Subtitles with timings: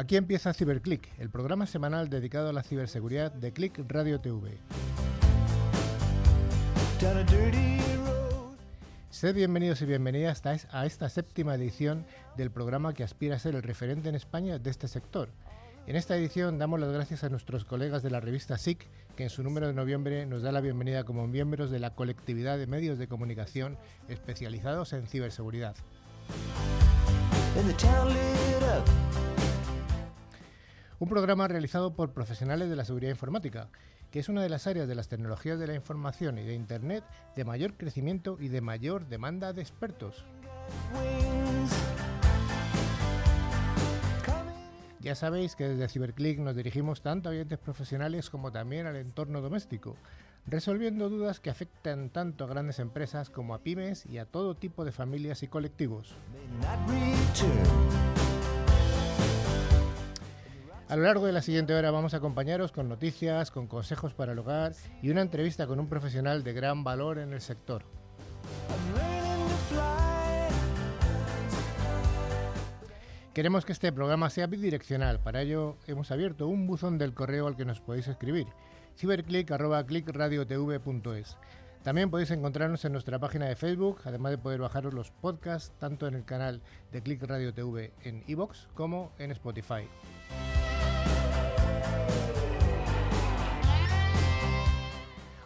[0.00, 4.56] Aquí empieza CiberClick, el programa semanal dedicado a la ciberseguridad de Click Radio TV.
[9.10, 12.06] Sed bienvenidos y bienvenidas a esta séptima edición
[12.38, 15.28] del programa que aspira a ser el referente en España de este sector.
[15.86, 18.86] En esta edición damos las gracias a nuestros colegas de la revista SIC,
[19.16, 22.56] que en su número de noviembre nos da la bienvenida como miembros de la colectividad
[22.56, 23.76] de medios de comunicación
[24.08, 25.76] especializados en ciberseguridad.
[31.00, 33.70] Un programa realizado por profesionales de la seguridad informática,
[34.10, 37.04] que es una de las áreas de las tecnologías de la información y de Internet
[37.34, 40.26] de mayor crecimiento y de mayor demanda de expertos.
[45.00, 49.40] Ya sabéis que desde CiberClick nos dirigimos tanto a oyentes profesionales como también al entorno
[49.40, 49.96] doméstico,
[50.46, 54.84] resolviendo dudas que afectan tanto a grandes empresas como a pymes y a todo tipo
[54.84, 56.14] de familias y colectivos.
[60.90, 64.32] A lo largo de la siguiente hora vamos a acompañaros con noticias, con consejos para
[64.32, 67.84] el hogar y una entrevista con un profesional de gran valor en el sector.
[73.32, 77.54] Queremos que este programa sea bidireccional, para ello hemos abierto un buzón del correo al
[77.54, 78.48] que nos podéis escribir,
[78.96, 81.36] ciberclick.clickradiotv.es.
[81.84, 86.08] También podéis encontrarnos en nuestra página de Facebook, además de poder bajaros los podcasts tanto
[86.08, 89.86] en el canal de Click Radio TV en iVoox como en Spotify.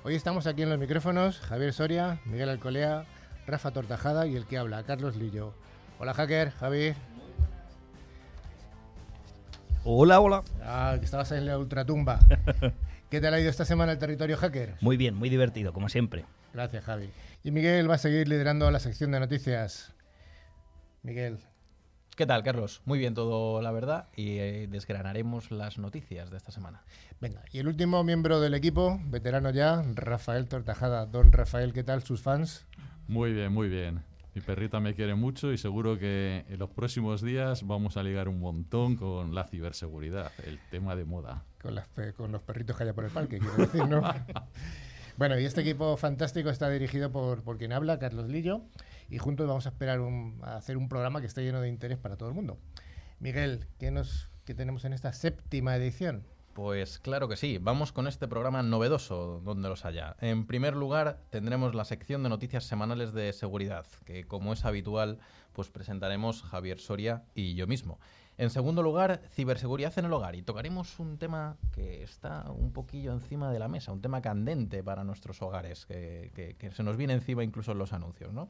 [0.02, 3.06] Hoy estamos aquí en los micrófonos Javier Soria, Miguel Alcolea,
[3.46, 5.54] Rafa Tortajada y el que habla, Carlos Lillo.
[5.98, 6.94] Hola hacker, Javi.
[9.84, 10.42] Hola, hola.
[10.62, 12.20] Ah, que estabas en la ultratumba.
[13.10, 14.74] ¿Qué tal ha ido esta semana el territorio hacker?
[14.80, 16.24] Muy bien, muy divertido, como siempre.
[16.52, 17.10] Gracias, Javi.
[17.42, 19.92] Y Miguel va a seguir liderando la sección de noticias.
[21.02, 21.38] Miguel,
[22.16, 22.80] ¿Qué tal, Carlos?
[22.84, 26.84] Muy bien todo, la verdad, y eh, desgranaremos las noticias de esta semana.
[27.20, 31.06] Venga, y el último miembro del equipo, veterano ya, Rafael Tortajada.
[31.06, 32.66] Don Rafael, ¿qué tal sus fans?
[33.08, 34.04] Muy bien, muy bien.
[34.32, 38.28] Mi perrita me quiere mucho y seguro que en los próximos días vamos a ligar
[38.28, 41.42] un montón con la ciberseguridad, el tema de moda.
[41.60, 41.80] Con,
[42.16, 44.02] con los perritos que haya por el parque, quiero decir, ¿no?
[45.16, 48.62] bueno, y este equipo fantástico está dirigido por, por quien habla, Carlos Lillo
[49.08, 50.00] y juntos vamos a esperar
[50.42, 52.58] a hacer un programa que esté lleno de interés para todo el mundo.
[53.20, 56.24] Miguel, ¿qué, nos, qué tenemos en esta séptima edición?
[56.54, 60.14] Pues claro que sí, vamos con este programa novedoso donde los haya.
[60.20, 65.18] En primer lugar, tendremos la sección de noticias semanales de seguridad, que como es habitual,
[65.52, 67.98] pues presentaremos Javier Soria y yo mismo.
[68.36, 70.34] En segundo lugar, ciberseguridad en el hogar.
[70.34, 74.82] Y tocaremos un tema que está un poquillo encima de la mesa, un tema candente
[74.82, 78.48] para nuestros hogares, que, se nos viene encima incluso en los anuncios, ¿no?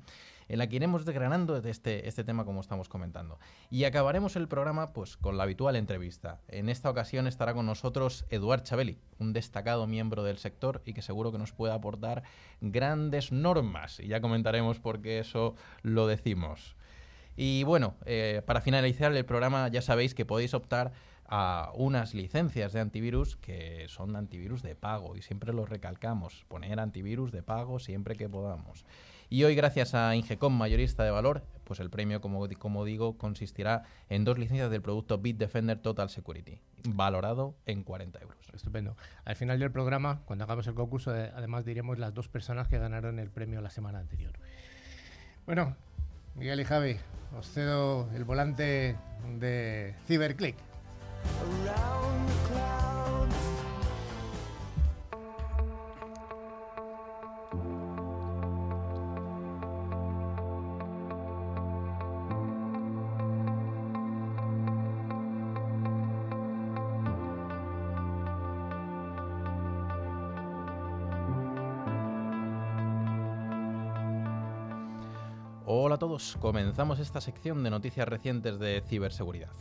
[0.49, 3.39] En la que iremos desgranando este, este tema como estamos comentando.
[3.71, 6.41] Y acabaremos el programa pues con la habitual entrevista.
[6.49, 11.03] En esta ocasión estará con nosotros Eduard Chabeli, un destacado miembro del sector y que
[11.03, 12.23] seguro que nos puede aportar
[12.61, 14.01] grandes normas.
[14.01, 16.77] Y ya comentaremos por qué eso lo decimos.
[17.37, 20.93] Y bueno, eh, para finalizar el programa ya sabéis que podéis optar
[21.27, 26.79] a unas licencias de antivirus que son antivirus de pago y siempre lo recalcamos, poner
[26.79, 28.85] antivirus de pago siempre que podamos.
[29.29, 33.83] Y hoy gracias a Ingecom Mayorista de Valor, pues el premio como, como digo consistirá
[34.09, 38.39] en dos licencias del producto Bitdefender Total Security, valorado en 40 euros.
[38.53, 38.97] Estupendo.
[39.25, 42.79] Al final del programa, cuando hagamos el concurso, eh, además diremos las dos personas que
[42.79, 44.33] ganaron el premio la semana anterior.
[45.47, 45.77] Bueno,
[46.37, 46.97] Miguel y Javi,
[47.37, 48.97] os cedo el volante
[49.39, 50.57] de CiberClick.
[76.75, 79.53] Comenzamos esta sección de noticias recientes de ciberseguridad.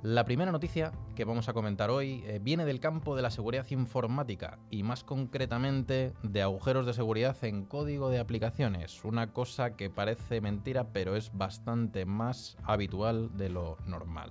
[0.00, 3.66] La primera noticia que vamos a comentar hoy eh, viene del campo de la seguridad
[3.70, 9.90] informática y más concretamente de agujeros de seguridad en código de aplicaciones, una cosa que
[9.90, 14.30] parece mentira pero es bastante más habitual de lo normal.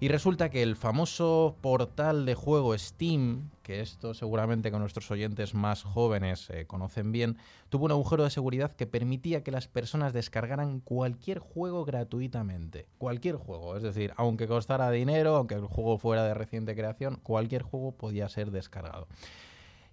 [0.00, 5.54] Y resulta que el famoso portal de juego Steam, que esto seguramente con nuestros oyentes
[5.54, 7.38] más jóvenes eh, conocen bien,
[7.70, 12.86] tuvo un agujero de seguridad que permitía que las personas descargaran cualquier juego gratuitamente.
[12.98, 17.62] Cualquier juego, es decir, aunque costara dinero, aunque el juego fuera de reciente creación, cualquier
[17.62, 19.08] juego podía ser descargado.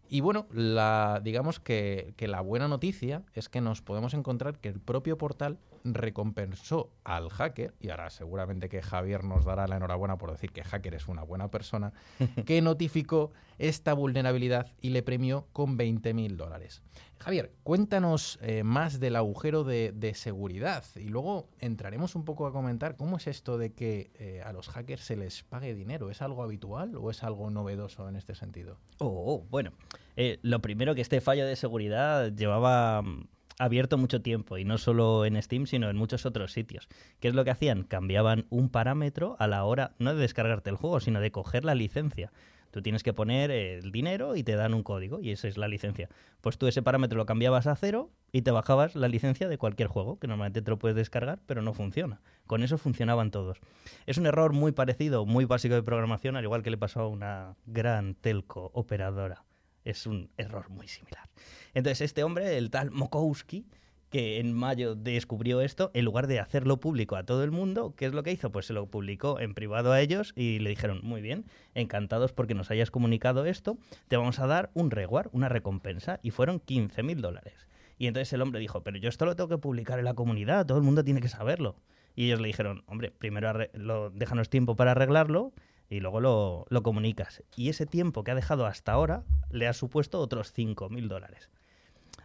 [0.09, 4.67] Y bueno, la, digamos que, que la buena noticia es que nos podemos encontrar que
[4.67, 10.17] el propio portal recompensó al hacker, y ahora seguramente que Javier nos dará la enhorabuena
[10.17, 11.93] por decir que hacker es una buena persona,
[12.45, 16.81] que notificó esta vulnerabilidad y le premió con 20.000 dólares.
[17.21, 22.95] Javier, cuéntanos eh, más del agujero de, seguridad y luego entraremos un poco a comentar
[22.97, 26.09] cómo es esto de que eh, a los hackers se les pague dinero.
[26.09, 28.79] ¿Es algo habitual o es algo novedoso en este sentido?
[28.97, 29.71] Oh, bueno,
[30.15, 33.27] eh, lo primero que este fallo de seguridad llevaba mm,
[33.59, 36.89] abierto mucho tiempo y no solo en Steam, sino en muchos otros sitios.
[37.19, 37.83] ¿Qué es lo que hacían?
[37.83, 41.75] Cambiaban un parámetro a la hora no de descargarte el juego, sino de coger la
[41.75, 42.31] licencia.
[42.71, 45.67] Tú tienes que poner el dinero y te dan un código y esa es la
[45.67, 46.09] licencia.
[46.39, 49.89] Pues tú ese parámetro lo cambiabas a cero y te bajabas la licencia de cualquier
[49.89, 52.21] juego, que normalmente te lo puedes descargar, pero no funciona.
[52.47, 53.59] Con eso funcionaban todos.
[54.05, 57.07] Es un error muy parecido, muy básico de programación, al igual que le pasó a
[57.07, 59.43] una gran telco operadora.
[59.83, 61.29] Es un error muy similar.
[61.73, 63.65] Entonces este hombre, el tal Mokowski,
[64.11, 68.05] que en mayo descubrió esto, en lugar de hacerlo público a todo el mundo, ¿qué
[68.05, 68.51] es lo que hizo?
[68.51, 72.53] Pues se lo publicó en privado a ellos y le dijeron, muy bien, encantados porque
[72.53, 73.77] nos hayas comunicado esto,
[74.09, 77.67] te vamos a dar un reward, una recompensa, y fueron 15 mil dólares.
[77.97, 80.65] Y entonces el hombre dijo, pero yo esto lo tengo que publicar en la comunidad,
[80.65, 81.77] todo el mundo tiene que saberlo.
[82.13, 85.53] Y ellos le dijeron, hombre, primero lo, déjanos tiempo para arreglarlo
[85.89, 87.43] y luego lo, lo, comunicas.
[87.55, 91.49] Y ese tiempo que ha dejado hasta ahora le ha supuesto otros 5 mil dólares.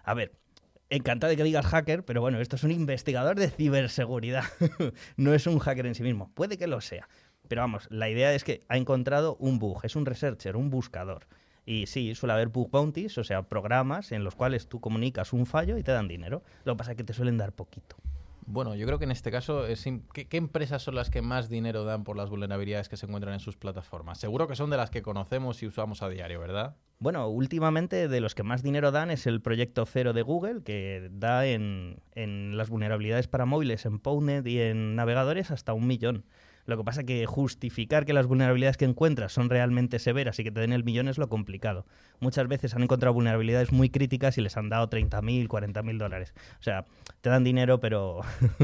[0.02, 0.32] A ver,
[0.90, 4.44] encantado de que digas hacker, pero bueno, esto es un investigador de ciberseguridad.
[5.16, 6.30] no es un hacker en sí mismo.
[6.34, 7.08] Puede que lo sea.
[7.48, 11.26] Pero vamos, la idea es que ha encontrado un bug, es un researcher, un buscador.
[11.64, 15.46] Y sí, suele haber bug bounties, o sea, programas en los cuales tú comunicas un
[15.46, 16.42] fallo y te dan dinero.
[16.64, 17.96] Lo que pasa es que te suelen dar poquito.
[18.46, 21.84] Bueno, yo creo que en este caso, es ¿qué, empresas son las que más dinero
[21.84, 24.18] dan por las vulnerabilidades que se encuentran en sus plataformas?
[24.18, 26.76] Seguro que son de las que conocemos y usamos a diario, ¿verdad?
[27.00, 31.08] Bueno, últimamente de los que más dinero dan es el proyecto Cero de Google, que
[31.10, 36.24] da en, en las vulnerabilidades para móviles, en Pwnet y en navegadores hasta un millón.
[36.66, 40.44] Lo que pasa es que justificar que las vulnerabilidades que encuentras son realmente severas y
[40.44, 41.86] que te den el millón es lo complicado.
[42.20, 46.34] Muchas veces han encontrado vulnerabilidades muy críticas y les han dado 30.000, 40.000 dólares.
[46.58, 46.84] O sea,
[47.20, 48.20] te dan dinero pero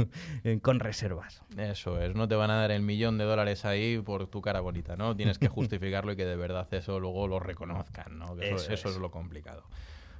[0.62, 1.42] con reservas.
[1.56, 4.60] Eso es, no te van a dar el millón de dólares ahí por tu cara
[4.60, 5.16] bonita, ¿no?
[5.16, 8.36] Tienes que justificarlo y que de verdad eso luego lo reconozcan, ¿no?
[8.40, 9.64] eso, es lo complicado.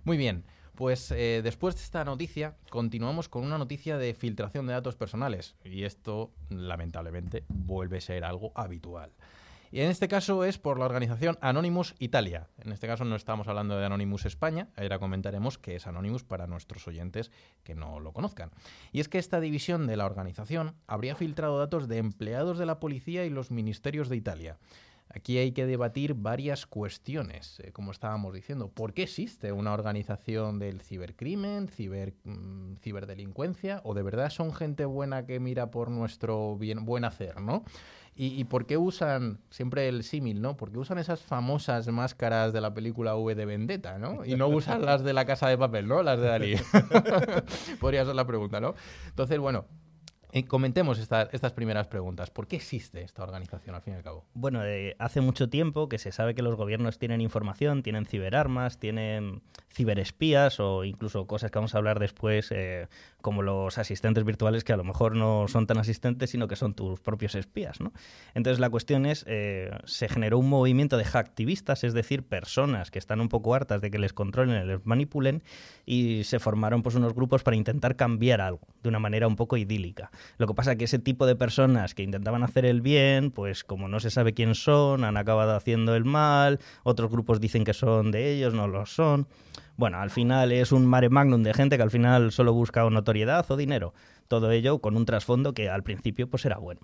[0.04, 0.44] Muy bien.
[0.82, 5.54] Pues eh, después de esta noticia, continuamos con una noticia de filtración de datos personales.
[5.62, 9.12] Y esto, lamentablemente, vuelve a ser algo habitual.
[9.70, 12.48] Y en este caso es por la organización Anonymous Italia.
[12.58, 16.48] En este caso no estamos hablando de Anonymous España, ahora comentaremos qué es Anonymous para
[16.48, 17.30] nuestros oyentes
[17.62, 18.50] que no lo conozcan.
[18.90, 22.80] Y es que esta división de la organización habría filtrado datos de empleados de la
[22.80, 24.58] policía y los ministerios de Italia.
[25.14, 28.68] Aquí hay que debatir varias cuestiones, eh, como estábamos diciendo.
[28.68, 33.82] ¿Por qué existe una organización del cibercrimen, ciber, mm, ciberdelincuencia?
[33.84, 37.64] ¿O de verdad son gente buena que mira por nuestro bien, buen hacer, no?
[38.14, 40.54] ¿Y, por qué usan siempre el símil, no?
[40.54, 44.26] Porque usan esas famosas máscaras de la película V de Vendetta, ¿no?
[44.26, 46.02] Y no usan las de la casa de papel, ¿no?
[46.02, 46.56] Las de Dalí.
[47.80, 48.74] Podría ser la pregunta, ¿no?
[49.08, 49.64] Entonces, bueno,
[50.32, 52.30] eh, comentemos estas primeras preguntas.
[52.30, 54.24] ¿Por qué existe esta organización al fin y al cabo?
[54.32, 58.78] Bueno, eh, hace mucho tiempo que se sabe que los gobiernos tienen información, tienen ciberarmas,
[58.78, 62.88] tienen ciberespías o incluso cosas que vamos a hablar después, eh,
[63.20, 66.74] como los asistentes virtuales que a lo mejor no son tan asistentes, sino que son
[66.74, 67.80] tus propios espías.
[67.80, 67.92] ¿no?
[68.34, 69.26] Entonces la cuestión es,
[69.84, 73.90] se generó un movimiento de hacktivistas, es decir, personas que están un poco hartas de
[73.90, 75.42] que les controlen les manipulen,
[75.84, 79.56] y se formaron pues, unos grupos para intentar cambiar algo de una manera un poco
[79.56, 80.10] idílica.
[80.38, 83.64] Lo que pasa es que ese tipo de personas que intentaban hacer el bien, pues
[83.64, 87.74] como no se sabe quién son, han acabado haciendo el mal, otros grupos dicen que
[87.74, 89.26] son de ellos, no lo son.
[89.76, 93.50] Bueno, al final es un mare magnum de gente que al final solo busca notoriedad
[93.50, 93.94] o dinero.
[94.28, 96.80] Todo ello con un trasfondo que al principio pues era bueno.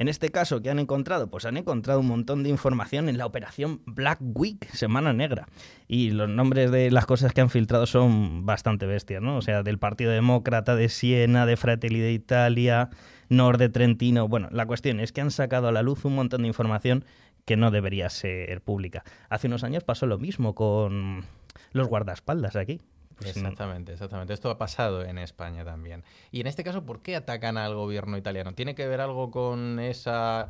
[0.00, 1.28] En este caso, ¿qué han encontrado?
[1.28, 5.46] Pues han encontrado un montón de información en la operación Black Week, Semana Negra.
[5.88, 9.36] Y los nombres de las cosas que han filtrado son bastante bestias, ¿no?
[9.36, 12.88] O sea, del Partido Demócrata, de Siena, de Fratelli de Italia,
[13.28, 14.26] Nord de Trentino.
[14.26, 17.04] Bueno, la cuestión es que han sacado a la luz un montón de información
[17.44, 19.04] que no debería ser pública.
[19.28, 21.26] Hace unos años pasó lo mismo con
[21.72, 22.80] los guardaespaldas aquí.
[23.20, 24.32] Pues exactamente, exactamente.
[24.32, 26.04] Esto ha pasado en España también.
[26.30, 28.54] Y en este caso, ¿por qué atacan al gobierno italiano?
[28.54, 30.48] ¿Tiene que ver algo con esa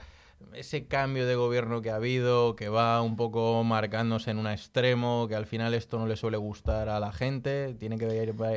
[0.55, 5.27] ese cambio de gobierno que ha habido, que va un poco marcándose en un extremo,
[5.29, 8.07] que al final esto no le suele gustar a la gente, tiene que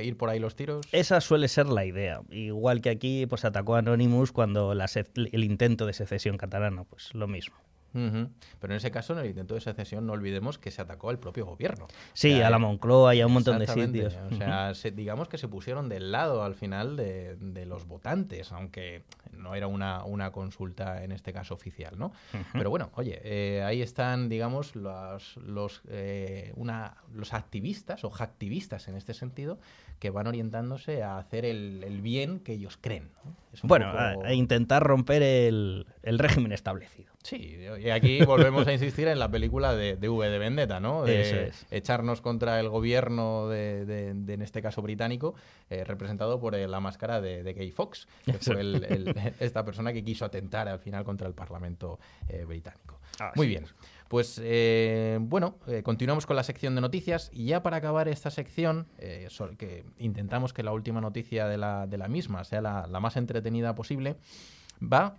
[0.02, 0.86] ir, por ahí los tiros.
[0.92, 2.22] Esa suele ser la idea.
[2.30, 7.28] Igual que aquí pues atacó a Anonymous cuando el intento de secesión catalana, pues lo
[7.28, 7.56] mismo.
[7.94, 8.30] Ujú.
[8.60, 11.20] Pero en ese caso, en el intento de secesión, no olvidemos que se atacó al
[11.20, 11.88] propio gobierno.
[12.14, 14.14] Sí, O sea, a la Moncloa y a un montón de sitios.
[14.32, 18.52] O sea, se- digamos que se pusieron del lado al final de, de los votantes,
[18.52, 22.12] aunque no era una, una consulta en este caso oficial, ¿no?
[22.54, 28.88] Pero bueno, oye, eh, ahí están, digamos, los, los, eh, una, los activistas o hacktivistas
[28.88, 29.60] en este sentido
[30.00, 33.10] que van orientándose a hacer el, el bien que ellos creen.
[33.62, 37.14] Bueno, poco- a, a intentar romper el, el régimen establecido.
[37.24, 41.04] Sí, y aquí volvemos a insistir en la película de, de V de Vendetta, ¿no?
[41.04, 41.66] De Eso es.
[41.72, 45.36] echarnos contra el gobierno de, de- de, en este caso británico,
[45.70, 48.54] eh, representado por eh, la máscara de, Gay Fox, que Eso.
[48.54, 53.00] fue el- el- esta persona que quiso atentar al final contra el Parlamento eh, británico.
[53.20, 53.50] Ah, Muy sí.
[53.52, 53.66] bien.
[54.08, 58.30] Pues eh, bueno, eh, continuamos con la sección de noticias y ya para acabar esta
[58.30, 62.86] sección, eh, que intentamos que la última noticia de la, de la misma sea la,
[62.88, 64.16] la más entretenida posible,
[64.82, 65.18] va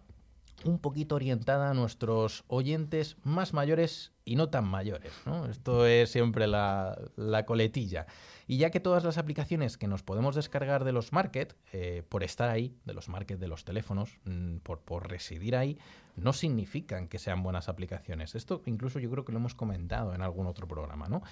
[0.65, 5.13] un poquito orientada a nuestros oyentes más mayores y no tan mayores.
[5.27, 5.47] ¿no?
[5.47, 8.07] Esto es siempre la, la coletilla.
[8.47, 12.23] Y ya que todas las aplicaciones que nos podemos descargar de los market, eh, por
[12.23, 15.79] estar ahí, de los market de los teléfonos, mm, por, por residir ahí,
[16.17, 18.35] no significan que sean buenas aplicaciones.
[18.35, 21.23] Esto incluso yo creo que lo hemos comentado en algún otro programa, ¿no?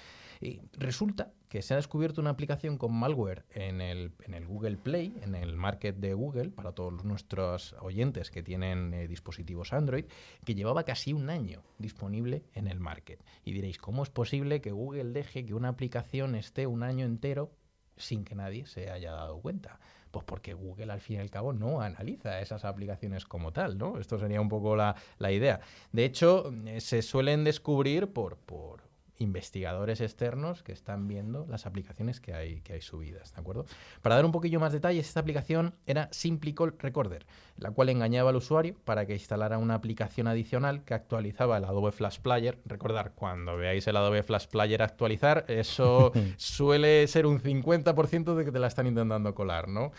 [0.41, 4.11] Y resulta que se ha descubierto una aplicación con malware en el,
[4.47, 9.71] Google Play, en el market de Google, para todos nuestros oyentes que tienen eh, dispositivos
[9.71, 10.05] Android,
[10.43, 13.23] que llevaba casi un año disponible en el market.
[13.45, 17.51] Y diréis, ¿cómo es posible que Google deje que una aplicación esté un año entero
[17.95, 19.79] sin que nadie se haya dado cuenta?
[20.13, 23.97] Pues porque Google al fin y al cabo no analiza esas aplicaciones como tal, ¿no?
[23.97, 25.59] Esto sería un poco la, la idea.
[25.91, 28.83] De hecho, eh, se suelen descubrir por, por
[29.19, 33.65] investigadores externos que están viendo las aplicaciones que hay, que hay subidas, ¿de acuerdo?
[34.01, 37.25] Para dar un poquillo más detalles, esta aplicación era Simply Call Recorder,
[37.57, 41.91] la cual engañaba al usuario para que instalara una aplicación adicional que actualizaba el Adobe
[41.91, 42.59] Flash Player.
[42.65, 48.51] Recordar, cuando veáis el Adobe Flash Player actualizar, eso suele ser un 50% de que
[48.51, 49.91] te la están intentando colar, ¿no?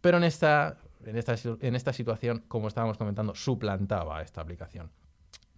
[0.00, 4.90] Pero en esta, en esta, en esta situación, como estábamos comentando, suplantaba esta aplicación.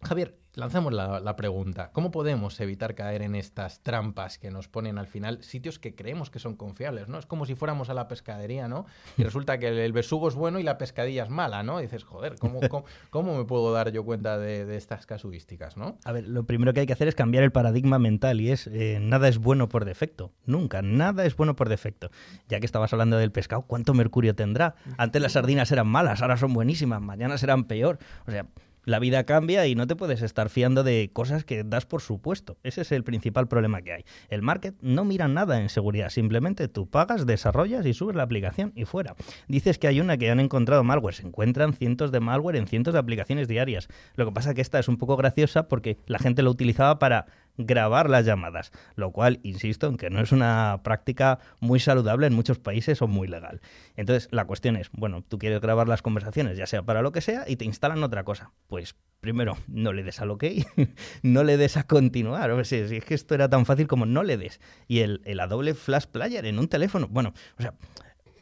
[0.03, 1.91] Javier, lanzamos la, la pregunta.
[1.93, 6.31] ¿Cómo podemos evitar caer en estas trampas que nos ponen al final sitios que creemos
[6.31, 7.09] que son confiables?
[7.09, 7.19] ¿no?
[7.19, 8.87] Es como si fuéramos a la pescadería, ¿no?
[9.17, 11.81] Y resulta que el, el besugo es bueno y la pescadilla es mala, ¿no?
[11.81, 15.77] Y dices, joder, ¿cómo, cómo, cómo me puedo dar yo cuenta de, de estas casuísticas,
[15.77, 15.99] ¿no?
[16.05, 18.67] A ver, lo primero que hay que hacer es cambiar el paradigma mental y es
[18.67, 20.33] eh, nada es bueno por defecto.
[20.47, 22.11] Nunca, nada es bueno por defecto.
[22.49, 24.75] Ya que estabas hablando del pescado, ¿cuánto mercurio tendrá?
[24.97, 27.99] Antes las sardinas eran malas, ahora son buenísimas, mañana serán peor.
[28.27, 28.47] O sea,
[28.91, 32.59] la vida cambia y no te puedes estar fiando de cosas que das por supuesto.
[32.65, 34.05] Ese es el principal problema que hay.
[34.29, 38.73] El market no mira nada en seguridad, simplemente tú pagas, desarrollas y subes la aplicación
[38.75, 39.15] y fuera.
[39.47, 42.93] Dices que hay una que han encontrado malware, se encuentran cientos de malware en cientos
[42.93, 43.89] de aplicaciones diarias.
[44.17, 46.99] Lo que pasa es que esta es un poco graciosa porque la gente lo utilizaba
[46.99, 47.27] para
[47.57, 52.35] grabar las llamadas, lo cual, insisto, en que no es una práctica muy saludable en
[52.35, 53.61] muchos países o muy legal.
[53.97, 57.21] Entonces, la cuestión es, bueno, tú quieres grabar las conversaciones, ya sea para lo que
[57.21, 58.53] sea, y te instalan otra cosa.
[58.67, 60.45] Pues primero, no le des al OK,
[61.23, 62.51] no le des a continuar.
[62.51, 64.61] O sea, si es que esto era tan fácil como no le des.
[64.89, 67.75] Y el, el Adobe Flash Player en un teléfono, bueno, o sea,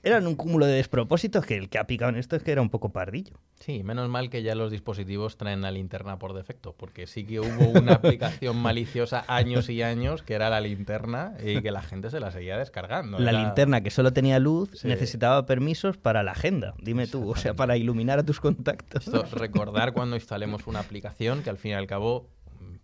[0.02, 2.62] eran un cúmulo de despropósitos que el que ha picado en esto es que era
[2.62, 3.34] un poco pardillo.
[3.60, 7.40] Sí, menos mal que ya los dispositivos traen la linterna por defecto, porque sí que
[7.40, 12.10] hubo una aplicación maliciosa años y años que era la linterna y que la gente
[12.10, 13.18] se la seguía descargando.
[13.18, 14.88] La Era- linterna que solo tenía luz Sí.
[14.88, 19.06] necesitaba permisos para la agenda, dime tú, o sea, para iluminar a tus contactos.
[19.06, 22.28] Esto, recordar cuando instalemos una aplicación que al fin y al cabo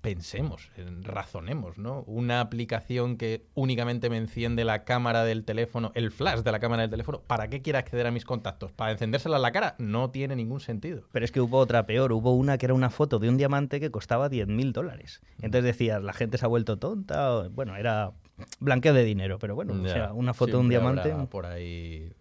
[0.04, 0.70] pensemos,
[1.00, 2.02] razonemos, ¿no?
[2.06, 6.82] Una aplicación que únicamente me enciende la cámara del teléfono, el flash de la cámara
[6.82, 8.70] del teléfono, ¿para qué quiere acceder a mis contactos?
[8.70, 9.74] ¿Para encendérsela en la cara?
[9.78, 11.04] No tiene ningún sentido.
[11.10, 13.80] Pero es que hubo otra peor, hubo una que era una foto de un diamante
[13.80, 15.22] que costaba 10.000 dólares.
[15.40, 18.12] Entonces decías, la gente se ha vuelto tonta, bueno, era
[18.60, 21.14] blanqueo de dinero, pero bueno, o sea, una foto de un diamante...
[21.30, 22.12] por ahí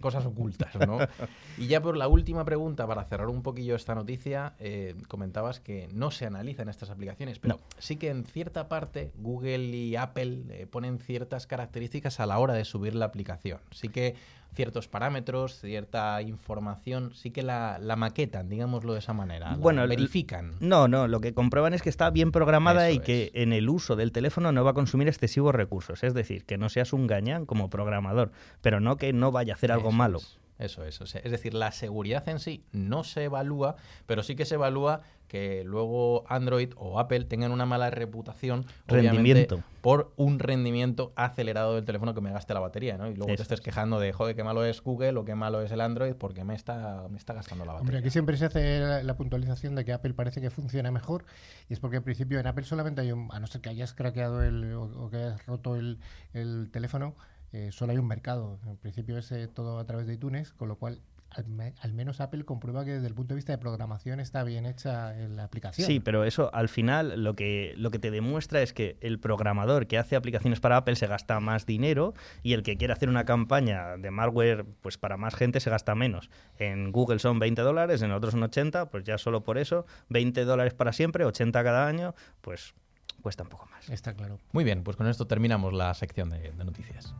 [0.00, 0.98] cosas ocultas, ¿no?
[1.58, 5.88] y ya por la última pregunta, para cerrar un poquillo esta noticia, eh, comentabas que
[5.92, 7.60] no se analizan estas aplicaciones, pero No.
[7.78, 12.54] sí que en cierta parte Google y Apple eh, ponen ciertas características a la hora
[12.54, 13.60] de subir la aplicación.
[13.70, 14.14] Sí que
[14.56, 19.50] ciertos parámetros, cierta información, sí que la, la maquetan, digámoslo de esa manera.
[19.50, 20.54] la Bueno, verifican.
[20.60, 23.30] No, no, lo que comprueban es que está bien programada Eso y que es.
[23.34, 26.02] en el uso del teléfono no va a consumir excesivos recursos.
[26.02, 28.32] Es decir, que no seas un gañán como programador,
[28.62, 30.18] pero no que no vaya a hacer algo malo.
[30.18, 30.38] es.
[30.58, 31.00] Eso es.
[31.00, 34.54] O sea, es decir, la seguridad en sí no se evalúa, pero sí que se
[34.54, 39.62] evalúa que luego Android o Apple tengan una mala reputación Rendimiento.
[39.80, 43.08] por un rendimiento acelerado del teléfono que me gaste la batería, ¿no?
[43.08, 43.60] Y luego te estés es.
[43.60, 46.54] quejando de, joder, qué malo es Google o qué malo es el Android porque me
[46.54, 47.88] está, me está gastando la batería.
[47.88, 51.24] Hombre, aquí siempre se hace la, la puntualización de que Apple parece que funciona mejor
[51.68, 53.94] y es porque al principio en Apple solamente hay un, a no ser que hayas
[53.94, 55.98] craqueado el, o, o que hayas roto el,
[56.34, 57.16] el teléfono,
[57.52, 58.58] eh, solo hay un mercado.
[58.66, 61.00] En principio es eh, todo a través de iTunes, con lo cual
[61.30, 64.44] al, me- al menos Apple comprueba que desde el punto de vista de programación está
[64.44, 65.86] bien hecha en la aplicación.
[65.86, 69.86] Sí, pero eso al final lo que, lo que te demuestra es que el programador
[69.88, 73.24] que hace aplicaciones para Apple se gasta más dinero y el que quiere hacer una
[73.24, 76.30] campaña de malware pues para más gente se gasta menos.
[76.58, 80.44] En Google son 20 dólares, en otros son 80, pues ya solo por eso, 20
[80.44, 82.72] dólares para siempre, 80 cada año, pues
[83.20, 83.90] cuesta un poco más.
[83.90, 84.38] Está claro.
[84.52, 87.14] Muy bien, pues con esto terminamos la sección de, de noticias.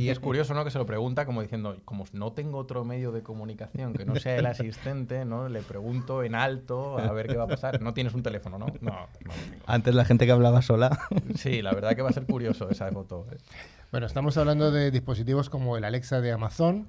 [0.00, 0.64] y es curioso, ¿no?
[0.64, 4.16] Que se lo pregunta como diciendo, como no tengo otro medio de comunicación que no
[4.16, 5.48] sea el asistente, ¿no?
[5.48, 7.80] Le pregunto en alto a ver qué va a pasar.
[7.80, 8.66] No tienes un teléfono, ¿no?
[8.80, 8.90] No,
[9.24, 9.32] no.
[9.66, 10.98] Antes la gente que hablaba sola.
[11.36, 13.26] Sí, la verdad que va a ser curioso esa foto.
[13.30, 13.36] ¿eh?
[13.92, 16.88] Bueno, estamos hablando de dispositivos como el Alexa de Amazon,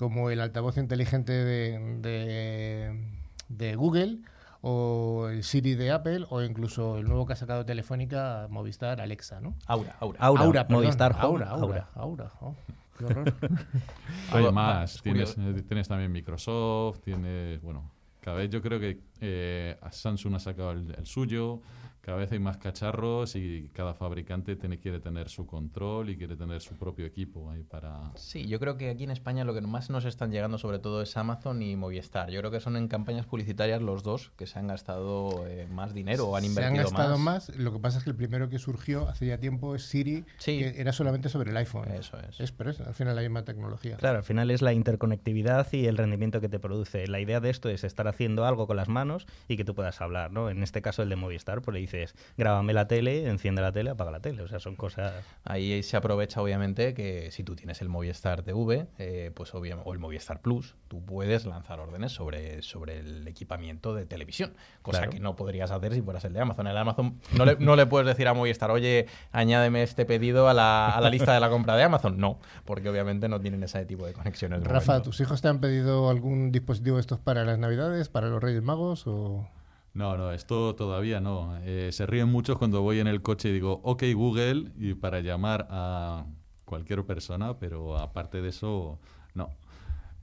[0.00, 3.04] como el altavoz inteligente de, de-
[3.50, 4.20] de Google,
[4.62, 9.42] o el Siri de Apple, o incluso el nuevo que ha sacado Telefónica, Movistar, Alexa,
[9.42, 9.54] ¿no?
[9.66, 10.18] Aura, Aura.
[10.20, 10.84] Aura, perdón.
[10.84, 12.30] Movistar Home, Aura, Aura, Aura.
[12.40, 12.54] Oh,
[12.98, 13.34] qué horror.
[14.32, 17.90] Hay más, es tienes, eh, tienes también Microsoft, tienes, bueno,
[18.22, 21.60] cada vez yo creo que eh, Samsung ha sacado el, el suyo,
[22.00, 26.36] cada vez hay más cacharros y cada fabricante tiene, quiere tener su control y quiere
[26.36, 28.10] tener su propio equipo ahí para...
[28.16, 31.02] Sí, yo creo que aquí en España lo que más nos están llegando sobre todo
[31.02, 32.30] es Amazon y Movistar.
[32.30, 35.92] Yo creo que son en campañas publicitarias los dos que se han gastado eh, más
[35.94, 37.48] dinero o han Se han invertido gastado más.
[37.50, 37.58] más.
[37.58, 40.58] Lo que pasa es que el primero que surgió hace ya tiempo es Siri, Sí.
[40.58, 41.88] que era solamente sobre el iPhone.
[41.92, 42.52] Eso es.
[42.52, 43.96] pero es al final la misma tecnología.
[43.96, 47.06] Claro, al final es la interconectividad y el rendimiento que te produce.
[47.06, 50.00] La idea de esto es estar haciendo algo con las manos y que tú puedas
[50.00, 50.50] hablar, ¿no?
[50.50, 53.90] En este caso el de Movistar, pues le dices, grábame la tele, enciende la tele,
[53.90, 54.42] apaga la tele.
[54.42, 55.12] O sea, son cosas...
[55.44, 59.92] Ahí se aprovecha obviamente que si tú tienes el Movistar TV, eh, pues obviamente, o
[59.92, 65.12] el Movistar Plus, tú puedes lanzar órdenes sobre, sobre el equipamiento de televisión, cosa Claro.
[65.12, 66.66] que no podrías hacer si fueras el de Amazon.
[66.66, 70.54] El Amazon no le, no le puedes decir a Movistar, oye, añádeme este pedido a
[70.54, 72.18] la, a la lista de la compra de Amazon.
[72.18, 74.62] No, porque obviamente no tienen ese tipo de conexiones.
[74.64, 75.10] Rafa, momento.
[75.10, 78.62] ¿tus hijos te han pedido algún dispositivo de estos para las Navidades, para los Reyes
[78.62, 79.06] Magos?
[79.06, 79.48] O...
[79.92, 81.58] No, no, esto todavía no.
[81.64, 85.20] Eh, se ríen mucho cuando voy en el coche y digo, ok Google, y para
[85.20, 86.26] llamar a
[86.64, 89.00] cualquier persona, pero aparte de eso,
[89.34, 89.50] no.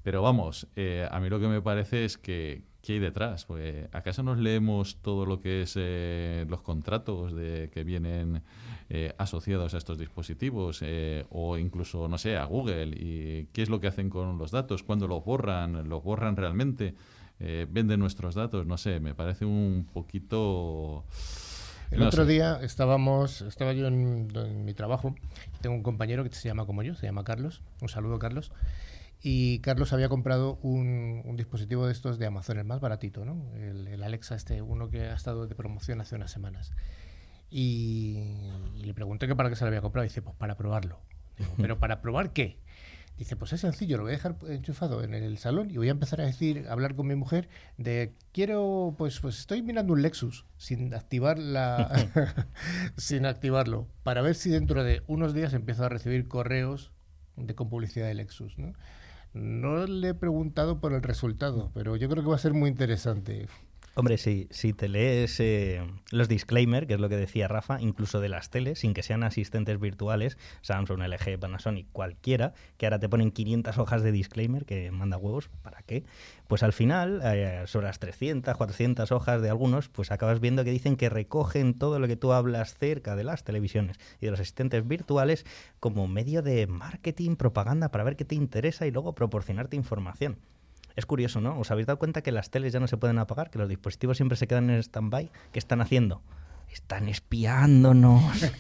[0.04, 3.44] Pero vamos, eh, a mí lo que me parece es que, ¿qué hay detrás?
[3.46, 8.44] Pues, ¿Acaso nos leemos todo lo que es eh, los contratos de, que vienen
[8.90, 10.80] eh, asociados a estos dispositivos?
[10.82, 12.96] eh, o incluso, no sé, a Google.
[12.96, 14.84] ¿Y qué es lo que hacen con los datos?
[14.84, 15.90] ¿Cuándo los borran?
[15.90, 16.96] ¿Los borran realmente?
[17.40, 18.66] Eh, ¿Venden nuestros datos?
[18.66, 21.06] No sé, me parece un poquito...
[21.92, 22.32] El no otro sé.
[22.32, 25.16] día estábamos, estaba yo en, en mi trabajo,
[25.62, 28.52] tengo un compañero que se llama como yo, se llama Carlos, un saludo Carlos,
[29.22, 33.42] y Carlos había comprado un, un dispositivo de estos de Amazon, el más baratito, ¿no?
[33.56, 36.74] El, el Alexa este, uno que ha estado de promoción hace unas semanas.
[37.50, 38.20] Y,
[38.76, 41.00] y le pregunté que para qué se lo había comprado, y dice, pues para probarlo.
[41.38, 42.58] Digo, ¿pero para probar qué?
[43.18, 45.92] Dice, pues es sencillo, lo voy a dejar enchufado en el salón y voy a
[45.92, 50.04] empezar a decir, a hablar con mi mujer de quiero, pues, pues estoy mirando un
[50.04, 52.48] Lexus sin activar la,
[52.98, 56.92] sin activarlo, para ver si dentro de unos días empiezo a recibir correos
[57.36, 58.74] de con publicidad de Lexus, ¿no?
[59.34, 62.70] No le he preguntado por el resultado, pero yo creo que va a ser muy
[62.70, 63.48] interesante.
[64.00, 65.82] Hombre, si, si te lees eh,
[66.12, 69.24] los disclaimers, que es lo que decía Rafa, incluso de las teles, sin que sean
[69.24, 74.92] asistentes virtuales, Samsung, LG, Panasonic, cualquiera, que ahora te ponen 500 hojas de disclaimer, que
[74.92, 76.04] manda huevos, ¿para qué?
[76.48, 80.70] Pues al final, eh, sobre las 300, 400 hojas de algunos, pues acabas viendo que
[80.70, 84.40] dicen que recogen todo lo que tú hablas cerca de las televisiones y de los
[84.40, 85.44] asistentes virtuales
[85.80, 90.38] como medio de marketing, propaganda, para ver qué te interesa y luego proporcionarte información.
[90.98, 91.60] Es curioso, ¿no?
[91.60, 94.18] ¿Os habéis dado cuenta que las teles ya no se pueden apagar, que los dispositivos
[94.18, 95.32] siempre se quedan en stand-by?
[95.52, 96.24] ¿Qué están haciendo?
[96.70, 98.24] Están espiándonos.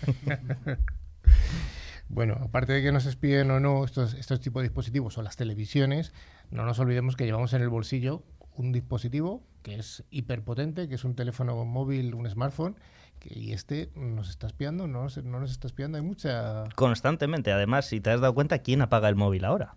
[2.09, 5.35] bueno, aparte de que nos espíen o no estos, estos tipos de dispositivos o las
[5.35, 6.13] televisiones,
[6.51, 8.21] no nos olvidemos que llevamos en el bolsillo
[8.55, 12.75] un dispositivo que es hiperpotente, que es un teléfono móvil, un smartphone,
[13.23, 16.65] y este nos está espiando, no nos, no nos está espiando, hay mucha...
[16.75, 19.75] Constantemente, además, si te has dado cuenta, ¿quién apaga el móvil ahora?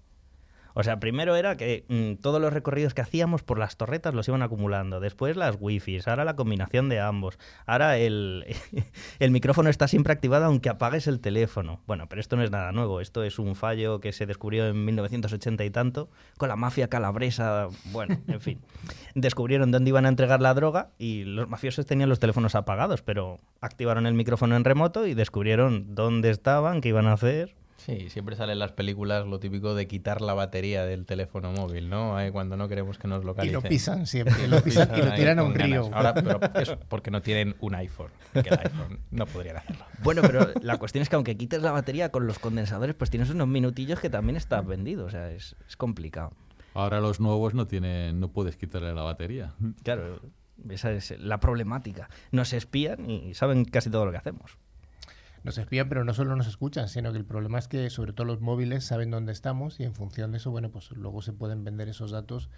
[0.74, 4.28] O sea, primero era que mm, todos los recorridos que hacíamos por las torretas los
[4.28, 5.00] iban acumulando.
[5.00, 7.38] Después las wifi, ahora la combinación de ambos.
[7.66, 8.46] Ahora el,
[9.18, 11.80] el micrófono está siempre activado aunque apagues el teléfono.
[11.86, 13.00] Bueno, pero esto no es nada nuevo.
[13.00, 17.68] Esto es un fallo que se descubrió en 1980 y tanto con la mafia calabresa.
[17.86, 18.60] Bueno, en fin.
[19.14, 23.40] Descubrieron dónde iban a entregar la droga y los mafiosos tenían los teléfonos apagados, pero
[23.60, 28.36] activaron el micrófono en remoto y descubrieron dónde estaban, qué iban a hacer Sí, siempre
[28.36, 32.16] sale en las películas lo típico de quitar la batería del teléfono móvil, ¿no?
[32.30, 33.58] cuando no queremos que nos localicen.
[33.58, 35.88] Y lo pisan siempre, lo pisan y lo tiran a un río.
[35.92, 39.84] Ahora, pero es porque no tienen un iPhone, que el iPhone no podrían hacerlo.
[40.02, 43.30] Bueno, pero la cuestión es que aunque quites la batería con los condensadores, pues tienes
[43.30, 46.32] unos minutillos que también estás vendido, o sea, es, es complicado.
[46.74, 49.54] Ahora los nuevos no tienen, no puedes quitarle la batería.
[49.82, 50.20] Claro,
[50.68, 52.10] esa es la problemática.
[52.30, 54.58] Nos espían y saben casi todo lo que hacemos
[55.42, 58.26] nos espían, pero no solo nos escuchan, sino que el problema es que sobre todo
[58.26, 61.64] los móviles saben dónde estamos y en función de eso, bueno, pues luego se pueden
[61.64, 62.50] vender esos datos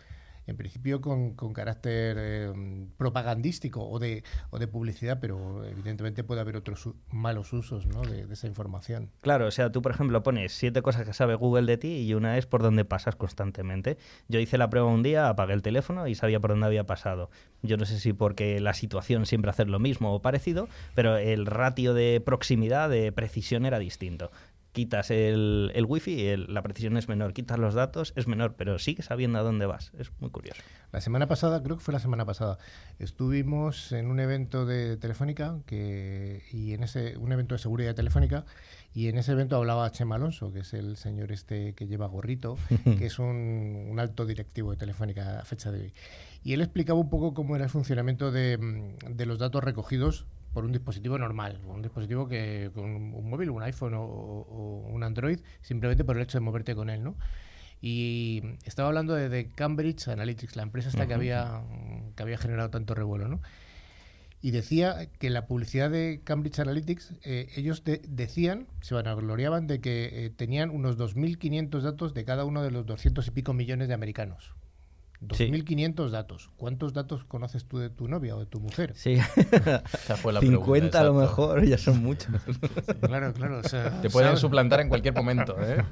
[0.46, 2.52] en principio con, carácter eh,
[2.96, 8.02] propagandístico o de, o de publicidad, pero evidentemente puede haber otros malos usos ¿no?
[8.02, 9.10] de, esa información.
[9.20, 12.14] Claro, o sea, tú por ejemplo pones siete cosas que sabe Google de ti y
[12.14, 13.98] una es por dónde pasas constantemente.
[14.28, 17.30] Yo hice la prueba un día, apagué el teléfono y sabía por dónde había pasado.
[17.62, 21.46] Yo no sé si porque la situación siempre hace lo mismo o parecido, pero el
[21.46, 24.30] ratio de proximidad, de precisión era distinto
[24.72, 28.78] quitas el, el wifi y la precisión es menor, quitas los datos, es menor, pero
[28.78, 29.92] sigues sabiendo a dónde vas.
[29.98, 30.60] Es muy curioso.
[30.92, 32.58] La semana pasada, creo que fue la semana pasada,
[32.98, 38.44] estuvimos en un evento de Telefónica que, y en ese un evento de seguridad telefónica
[38.94, 42.58] y en ese evento hablaba Chema Alonso, que es el señor este que lleva gorrito,
[42.98, 45.94] que es un, un alto directivo de Telefónica a fecha de hoy.
[46.44, 48.58] Y él explicaba un poco cómo era el funcionamiento de,
[49.08, 53.62] de los datos recogidos por un dispositivo normal, un dispositivo que con un móvil, un
[53.62, 57.16] iPhone o, un Android, simplemente por el hecho de moverte con él, ¿no?
[57.80, 61.62] Y estaba hablando de, Cambridge Analytics, la empresa esta que había
[62.14, 63.40] que había generado tanto revuelo, ¿no?
[64.40, 70.26] Y decía que la publicidad de Cambridge Analytics, eh, ellos decían, se vanagloriaban de que
[70.26, 73.94] eh, tenían unos 2.500 datos de cada uno de los 200 y pico millones de
[73.94, 74.52] americanos.
[75.26, 76.50] 2.500 datos.
[76.56, 78.92] ¿Cuántos datos conoces tú de tu novia o de tu mujer?
[78.96, 79.18] Sí.
[80.16, 82.28] fue la 50 a lo mejor, ya son muchos.
[83.00, 83.62] claro, claro.
[84.02, 85.56] Te pueden suplantar en cualquier momento.
[85.60, 85.84] ¿eh?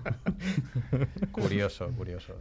[1.32, 2.34] curioso, curioso.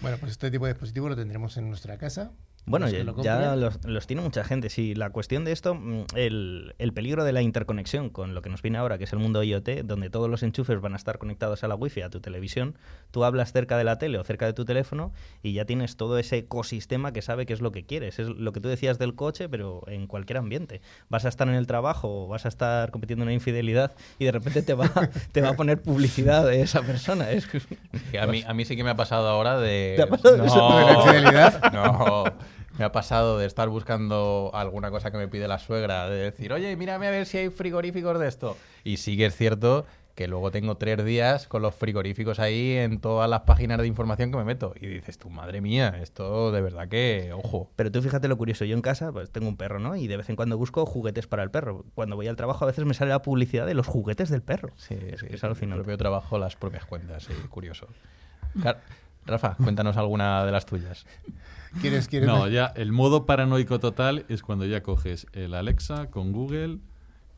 [0.00, 2.32] Bueno, pues este tipo de dispositivo lo tendremos en nuestra casa.
[2.66, 4.70] Bueno, ya, los, tiene mucha gente.
[4.70, 8.48] Sí, la cuestión de esto, mm, el, el, peligro de la interconexión con lo que
[8.48, 11.18] nos viene ahora, que es el mundo IoT, donde todos los enchufes van a estar
[11.18, 12.78] conectados a la wifi, a tu televisión,
[13.10, 16.18] tú hablas cerca de la tele o cerca de tu teléfono y ya tienes todo
[16.18, 18.18] ese ecosistema que sabe qué es lo que quieres.
[18.18, 20.80] Es lo que tú decías del coche, pero en cualquier ambiente.
[21.10, 24.24] Vas a estar en el trabajo o vas a estar compitiendo en una infidelidad y
[24.24, 24.90] de repente te va,
[25.32, 27.30] te va a poner publicidad de esa persona.
[27.30, 27.46] Es
[28.18, 29.94] a, mí, a mí sí que me ha pasado ahora de...
[29.96, 30.78] ¿Te ha pasado no?
[30.78, 31.72] ¿De la infidelidad?
[31.72, 32.24] No.
[32.78, 36.52] Me ha pasado de estar buscando alguna cosa que me pide la suegra, de decir,
[36.52, 38.56] oye, mírame a ver si hay frigoríficos de esto.
[38.82, 43.00] Y sí que es cierto que luego tengo tres días con los frigoríficos ahí en
[43.00, 44.72] todas las páginas de información que me meto.
[44.80, 47.70] Y dices tú, madre mía, esto de verdad que, ojo.
[47.76, 49.96] Pero tú fíjate lo curioso, yo en casa pues tengo un perro, ¿no?
[49.96, 51.84] Y de vez en cuando busco juguetes para el perro.
[51.94, 54.70] Cuando voy al trabajo a veces me sale la publicidad de los juguetes del perro.
[54.76, 55.78] Sí, sí, es al final.
[55.78, 57.88] El propio trabajo, las propias cuentas, sí, curioso.
[59.26, 61.06] Rafa, cuéntanos alguna de las tuyas.
[61.80, 66.32] ¿Quieres, quieres no, ya el modo paranoico total es cuando ya coges el Alexa con
[66.32, 66.78] Google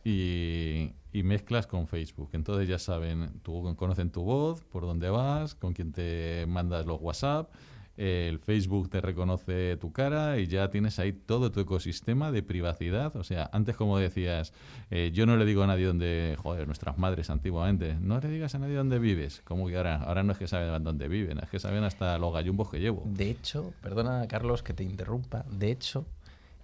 [0.05, 2.29] y, y mezclas con Facebook.
[2.33, 7.01] Entonces ya saben, tú, conocen tu voz, por dónde vas, con quién te mandas los
[7.01, 7.51] WhatsApp,
[7.97, 13.17] el Facebook te reconoce tu cara y ya tienes ahí todo tu ecosistema de privacidad.
[13.17, 14.53] O sea, antes como decías,
[14.91, 18.55] eh, yo no le digo a nadie dónde, joder, nuestras madres antiguamente, no le digas
[18.55, 19.41] a nadie dónde vives.
[19.45, 22.33] Como que ahora, ahora no es que saben dónde viven, es que saben hasta los
[22.33, 23.03] gallumbos que llevo.
[23.07, 26.07] De hecho, perdona Carlos que te interrumpa, de hecho,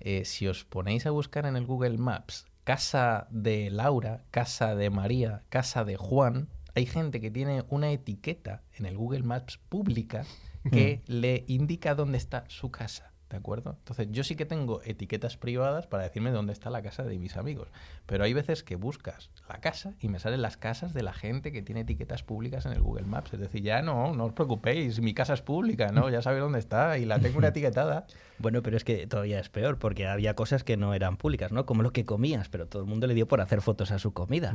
[0.00, 4.90] eh, si os ponéis a buscar en el Google Maps casa de Laura, casa de
[4.90, 10.24] María, casa de Juan, hay gente que tiene una etiqueta en el Google Maps pública
[10.70, 11.12] que mm.
[11.12, 13.11] le indica dónde está su casa.
[13.32, 13.76] ¿De acuerdo?
[13.78, 17.38] Entonces, yo sí que tengo etiquetas privadas para decirme dónde está la casa de mis
[17.38, 17.68] amigos.
[18.04, 21.50] Pero hay veces que buscas la casa y me salen las casas de la gente
[21.50, 23.32] que tiene etiquetas públicas en el Google Maps.
[23.32, 26.10] Es decir, ya no, no os preocupéis, mi casa es pública, ¿no?
[26.10, 28.06] Ya sabéis dónde está y la tengo una etiquetada.
[28.38, 31.64] Bueno, pero es que todavía es peor, porque había cosas que no eran públicas, ¿no?
[31.64, 34.12] Como lo que comías, pero todo el mundo le dio por hacer fotos a su
[34.12, 34.52] comida.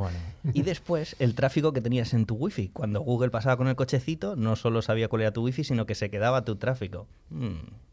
[0.54, 2.70] Y después, el tráfico que tenías en tu wifi.
[2.70, 5.96] Cuando Google pasaba con el cochecito, no solo sabía cuál era tu wifi, sino que
[5.96, 7.08] se quedaba tu tráfico.
[7.32, 7.88] Mm.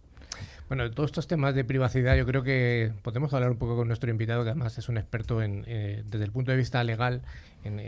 [0.68, 4.11] Bueno, todos estos temas de privacidad yo creo que podemos hablar un poco con nuestro
[4.11, 7.20] invitado, que además es un experto en, eh, desde el punto de vista legal
[7.64, 7.81] en,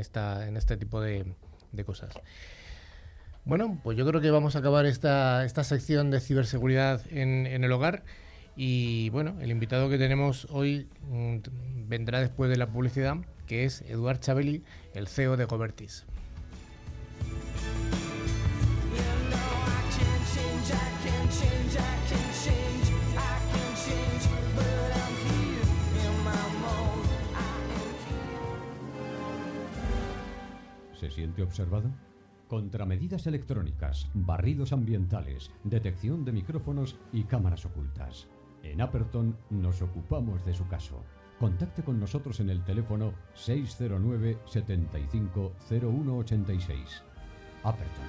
[0.00, 1.24] esta, en este tipo de,
[1.84, 2.14] cosas.
[3.44, 7.64] Bueno, pues yo creo que vamos a acabar esta, esta sección de ciberseguridad en, en
[7.64, 8.04] el hogar.
[8.56, 11.38] Y bueno, el invitado que tenemos hoy mm,
[11.88, 13.16] vendrá después de la publicidad,
[13.46, 14.62] que es Eduard Chabeli,
[14.94, 16.04] el CEO de Gobertis.
[31.00, 31.90] ¿Se siente observado?
[32.46, 38.28] Contramedidas electrónicas, barridos ambientales, detección de micrófonos y cámaras ocultas.
[38.62, 41.02] En Aperton nos ocupamos de su caso.
[41.38, 47.02] Contacte con nosotros en el teléfono 609 75 0186.
[47.62, 48.04] Aperton.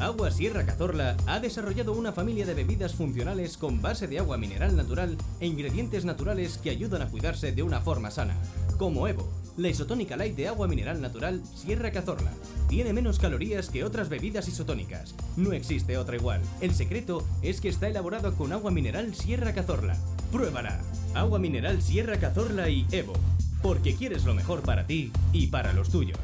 [0.00, 4.76] Agua Sierra Cazorla ha desarrollado una familia de bebidas funcionales con base de agua mineral
[4.76, 8.36] natural e ingredientes naturales que ayudan a cuidarse de una forma sana,
[8.78, 12.32] como Evo, la isotónica light de agua mineral natural Sierra Cazorla.
[12.68, 15.14] Tiene menos calorías que otras bebidas isotónicas.
[15.36, 16.40] No existe otra igual.
[16.60, 19.96] El secreto es que está elaborado con agua mineral Sierra Cazorla.
[20.30, 20.80] Pruébala.
[21.14, 23.14] Agua mineral Sierra Cazorla y Evo.
[23.60, 26.18] Porque quieres lo mejor para ti y para los tuyos.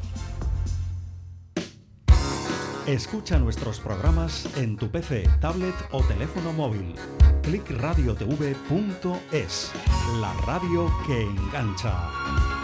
[2.87, 6.93] Escucha nuestros programas en tu PC, tablet o teléfono móvil.
[7.41, 9.71] clickradiotv.es,
[10.21, 12.54] la radio que engancha.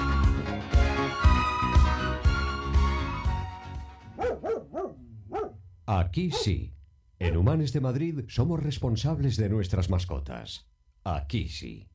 [5.94, 6.74] Aquí sí.
[7.20, 10.66] En Humanes de Madrid somos responsables de nuestras mascotas.
[11.04, 11.90] Aquí sí.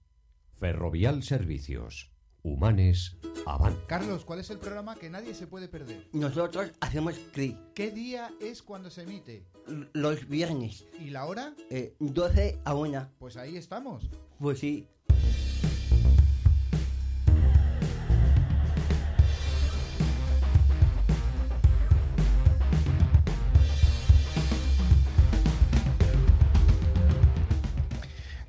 [0.52, 2.12] Ferrovial Servicios.
[2.42, 3.86] Humanes Avant.
[3.86, 6.10] Carlos, ¿cuál es el programa que nadie se puede perder?
[6.12, 7.56] Nosotros hacemos clic.
[7.74, 9.46] ¿Qué día es cuando se emite?
[9.94, 10.84] Los viernes.
[11.00, 11.54] ¿Y la hora?
[11.70, 13.12] Eh, 12 a 1.
[13.18, 14.10] Pues ahí estamos.
[14.38, 14.86] Pues sí.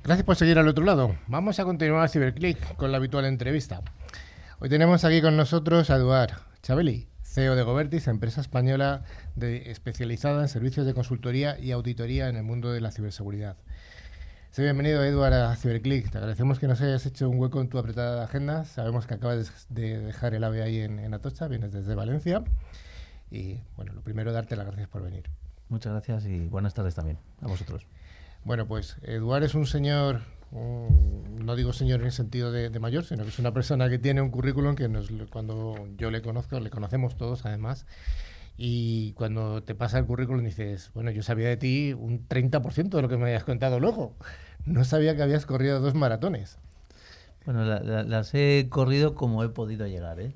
[0.08, 1.16] Gracias por seguir al otro lado.
[1.26, 3.82] Vamos a continuar Ciberclick con la habitual entrevista.
[4.58, 6.30] Hoy tenemos aquí con nosotros a Eduard
[6.62, 9.04] Chabeli, CEO de Gobertis, empresa española
[9.36, 13.58] de, especializada en servicios de consultoría y auditoría en el mundo de la ciberseguridad.
[14.50, 16.10] Sé bienvenido, Eduard, a Ciberclick.
[16.10, 18.64] Te agradecemos que nos hayas hecho un hueco en tu apretada agenda.
[18.64, 22.42] Sabemos que acabas de dejar el AVE ahí en, en Atocha, vienes desde Valencia.
[23.30, 25.24] Y bueno, lo primero, darte las gracias por venir.
[25.68, 27.86] Muchas gracias y buenas tardes también a vosotros.
[28.48, 33.22] Bueno, pues Eduard es un señor, no digo señor en el sentido de, mayor, sino
[33.24, 36.70] que es una persona que tiene un currículum que nos, cuando yo le conozco, le
[36.70, 37.84] conocemos todos además,
[38.56, 43.02] y cuando te pasa el currículum dices, bueno, yo sabía de ti un 30% de
[43.02, 44.16] lo que me habías contado luego.
[44.64, 46.56] No sabía que habías corrido dos maratones.
[47.44, 50.20] Bueno, las he corrido como he podido llegar.
[50.20, 50.32] ¿eh?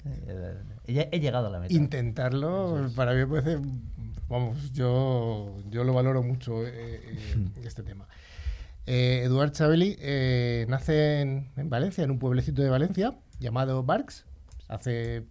[0.86, 1.72] He, llegado a la meta.
[1.72, 3.60] Intentarlo, para mí puede ser
[4.32, 8.08] vamos, yo, yo lo valoro mucho eh, eh, este tema.
[8.86, 14.24] Eh, Eduard Chabeli eh, nace en, Valencia, en un pueblecito de Valencia llamado Barks,
[14.68, 15.26] hace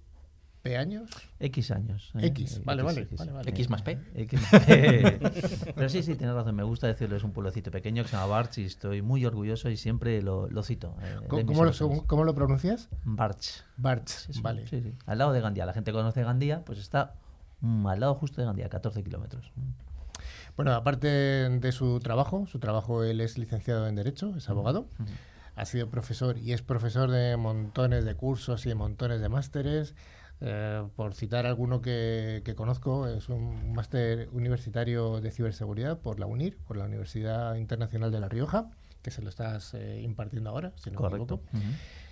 [0.62, 1.10] P años.
[1.40, 2.12] X años.
[2.20, 3.08] X, vale, vale,
[3.48, 3.98] X más P.
[5.76, 6.56] Pero sí, sí, tienes razón.
[6.56, 7.18] Me gusta decirlo.
[7.18, 10.48] Es un pueblecito pequeño que se llama Barch y estoy muy orgulloso y siempre lo,
[10.62, 10.96] cito.
[11.28, 12.90] ¿Cómo, lo, ¿Cómo, lo, pronuncias?
[13.04, 13.64] Barch.
[13.78, 14.68] Barch, vale.
[14.68, 14.94] Sí, sí.
[15.08, 15.66] Al lado de Gandía.
[15.66, 17.16] La gente conoce Gandía, pues está
[17.62, 19.52] al lado justo de Gandía, 14 kilómetros.
[20.56, 24.88] Bueno, aparte de su trabajo, su trabajo él es licenciado en Derecho, es abogado.
[25.56, 29.96] ha sido profesor y es profesor de montones de cursos y de montones de másteres.
[30.44, 36.26] Eh, por citar alguno que, que conozco, es un máster universitario de ciberseguridad por la
[36.26, 38.72] UNIR, por la Universidad Internacional de La Rioja,
[39.04, 41.36] que se lo estás eh, impartiendo ahora, si no me Correcto.
[41.36, 41.68] equivoco.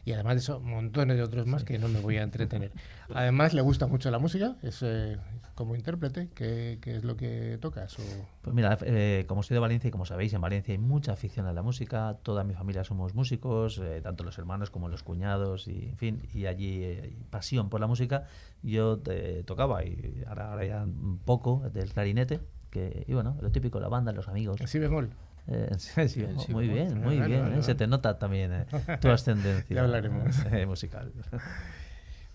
[0.06, 2.72] Y además de eso, montones de otros más que no me voy a entretener.
[3.14, 5.18] Además, le gusta mucho la música, es eh,
[5.60, 8.00] como intérprete, ¿qué, qué es lo que tocas?
[8.00, 8.04] O...
[8.42, 11.48] Pues mira, eh, como soy de Valencia y como sabéis, en Valencia hay mucha afición
[11.48, 12.18] a la música.
[12.24, 16.22] Toda mi familia somos músicos, eh, tanto los hermanos como los cuñados, y en fin,
[16.34, 18.24] y allí eh, hay pasión por la música.
[18.64, 22.40] Yo eh, tocaba, y ahora, ahora ya un poco, del clarinete,
[22.72, 24.62] que, y bueno, lo típico, la banda, los amigos.
[24.66, 25.10] Sí, bemol.
[26.08, 27.54] Sí, muy bien, muy bien.
[27.54, 28.66] eh, Se te nota también eh,
[29.02, 30.36] tu ascendencia Ya hablaremos.
[30.52, 31.12] eh, musical.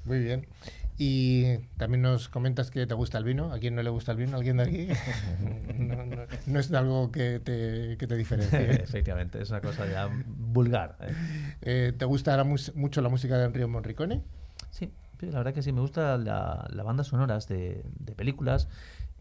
[0.04, 0.46] Muy bien.
[0.96, 3.52] Y también nos comentas que te gusta el vino.
[3.52, 4.36] ¿A quién no le gusta el vino?
[4.36, 4.88] ¿Alguien de aquí?
[5.78, 8.82] No, no- no es algo que te, que te diferencie.
[8.82, 10.96] Efectivamente, es una cosa ya vulgar.
[11.62, 11.92] eh.
[11.98, 14.22] ¿Te gusta la mucho la música de Enrico Morricone?
[14.70, 18.68] Sí, sí, la verdad que sí, me gusta la, la banda sonoras de, de películas.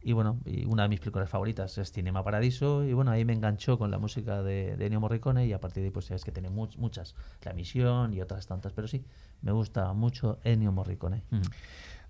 [0.04, 2.84] Y bueno, y una de mis películas favoritas es Cinema Paradiso.
[2.84, 5.46] Y bueno, ahí me enganchó con la música de, de Ennio Morricone.
[5.48, 7.16] Y a partir de ahí, pues sabes que tiene much- muchas.
[7.44, 8.74] La Misión y otras tantas.
[8.74, 9.06] Pero sí,
[9.42, 11.24] me gusta mucho Ennio Morricone.
[11.32, 11.42] Mm.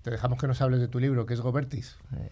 [0.02, 1.98] Te dejamos que nos hables de tu libro, que es Gobertis.
[2.18, 2.30] Eh,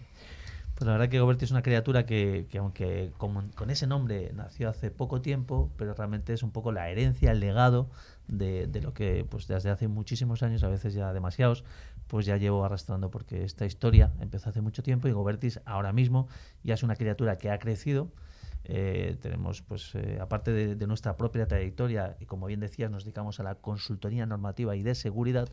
[0.75, 4.31] Pues la verdad que Goberti es una criatura que, que aunque con, con ese nombre
[4.33, 7.89] nació hace poco tiempo, pero realmente es un poco la herencia, el legado
[8.27, 11.63] de, de lo que pues desde hace muchísimos años, a veces ya demasiados,
[12.11, 16.27] pues ya llevo arrastrando porque esta historia empezó hace mucho tiempo y Gobertis ahora mismo
[16.61, 18.09] ya es una criatura que ha crecido.
[18.65, 23.39] Eh, tenemos, pues, eh, aparte de, nuestra propia trayectoria, y como bien decías, nos dedicamos
[23.39, 25.47] a la consultoría normativa y de seguridad,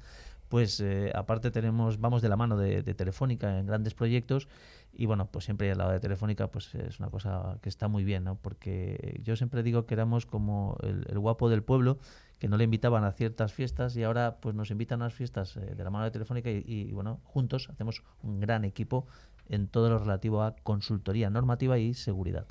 [0.48, 4.48] pues eh, aparte tenemos, vamos de la mano de Telefónica en grandes proyectos
[4.92, 8.04] y bueno, pues siempre al lado de Telefónica pues es una cosa que está muy
[8.04, 8.36] bien, ¿no?
[8.36, 11.98] Porque yo siempre digo que éramos como el, el guapo del pueblo,
[12.38, 15.56] que no le invitaban a ciertas fiestas y ahora pues nos invitan a las fiestas
[15.56, 19.06] eh, de la mano de Telefónica y, y, bueno, juntos hacemos un gran equipo
[19.48, 22.46] en todo lo relativo a consultoría normativa y seguridad.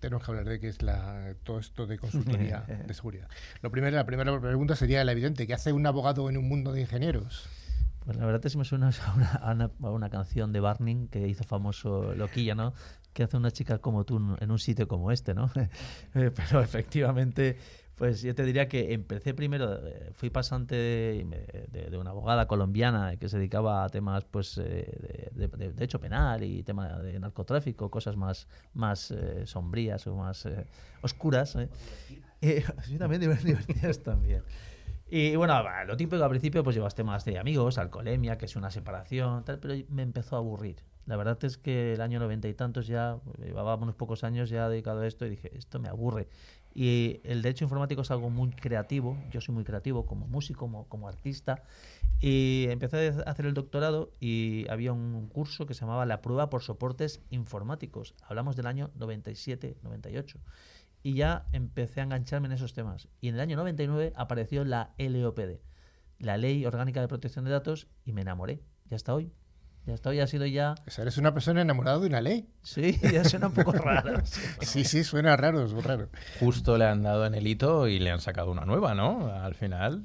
[0.00, 3.28] Tenemos que hablar de qué es la, todo esto de consultoría de seguridad.
[3.60, 5.46] Lo primero, la primera pregunta sería la evidente.
[5.46, 7.48] ¿Qué hace un abogado en un mundo de ingenieros?
[8.04, 10.60] Pues la verdad es que me suena a una, a una, a una canción de
[10.60, 12.72] Barning que hizo famoso Loquilla, ¿no?
[13.12, 15.50] Que hace una chica como tú en un sitio como este, ¿no?
[16.14, 17.56] Eh, Pero efectivamente,
[17.96, 22.46] pues yo te diría que empecé primero, eh, fui pasante de, de- de una abogada
[22.46, 27.18] colombiana que se dedicaba a temas, pues, eh, de, de- derecho penal y tema de
[27.20, 30.64] narcotráfico, cosas más, más eh, sombrías o más eh,
[31.02, 31.56] oscuras.
[31.56, 31.68] ¿eh?
[32.84, 34.42] Sí, también divert- divertidas también.
[35.12, 38.70] Y bueno, lo típico al principio pues llevas temas de amigos, alcoholemia, que es una
[38.70, 40.76] separación, tal, pero me empezó a aburrir.
[41.06, 44.68] La verdad es que el año noventa y tantos ya, llevaba unos pocos años ya
[44.68, 46.28] dedicado a esto y dije, esto me aburre.
[46.72, 50.88] Y el derecho informático es algo muy creativo, yo soy muy creativo como músico, como,
[50.88, 51.64] como artista,
[52.20, 56.50] y empecé a hacer el doctorado y había un curso que se llamaba La prueba
[56.50, 58.14] por soportes informáticos.
[58.22, 60.38] Hablamos del año 97, 98
[61.02, 63.08] y ya empecé a engancharme en esos temas.
[63.20, 65.60] Y en el año 99 apareció la LOPD,
[66.18, 68.62] la Ley Orgánica de Protección de Datos, y me enamoré.
[68.88, 69.32] Ya hasta hoy.
[69.86, 70.74] Ya hasta hoy ha sido ya...
[70.86, 72.48] O sea, eres una persona enamorada de una ley.
[72.62, 74.20] Sí, ya suena un poco raro.
[74.60, 76.08] Sí, sí, suena raro, es raro.
[76.38, 79.26] Justo le han dado en el hito y le han sacado una nueva, ¿no?
[79.32, 80.02] Al final.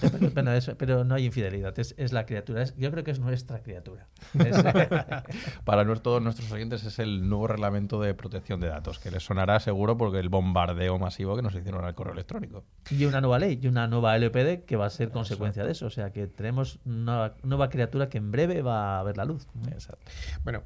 [0.00, 2.62] Pero, pero eso- pero no hay infidelidad, es, es la criatura.
[2.62, 4.06] Es- yo creo que es nuestra criatura.
[4.34, 4.56] Es-
[5.64, 9.58] Para todos nuestros oyentes es el nuevo reglamento de protección de datos, que les sonará
[9.60, 12.64] seguro porque el bombardeo masivo que nos hicieron al correo electrónico.
[12.90, 15.86] y una nueva ley, y una nueva LOPD que va a ser consecuencia de eso.
[15.86, 19.46] O sea que tenemos una nueva criatura que en breve va a ver la luz.
[20.44, 20.62] Bueno,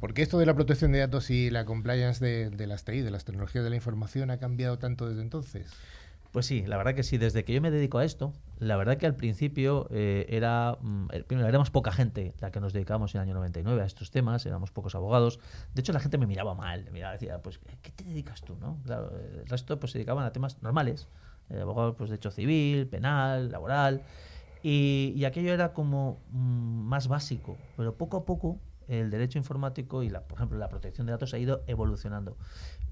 [0.00, 3.10] porque esto de la protección de datos y la compliance de, de las TI, de
[3.10, 5.72] las tecnologías de la información, ha cambiado tanto desde entonces?
[6.32, 8.98] Pues sí, la verdad que sí, desde que yo me dedico a esto, la verdad
[8.98, 13.22] que al principio eh, era, mm, primero, éramos poca gente la que nos dedicábamos en
[13.22, 15.40] el año 99 a estos temas, éramos pocos abogados.
[15.74, 18.56] De hecho, la gente me miraba mal, me miraba, decía, pues, ¿qué te dedicas tú?
[18.60, 18.78] no?
[18.84, 21.08] Claro, el resto pues se dedicaban a temas normales,
[21.48, 24.02] eh, abogados pues, de hecho civil, penal, laboral,
[24.62, 30.08] y, aquello era como mm, más básico, pero poco a poco el derecho informático y,
[30.08, 32.36] la, por ejemplo, la protección de datos ha ido evolucionando.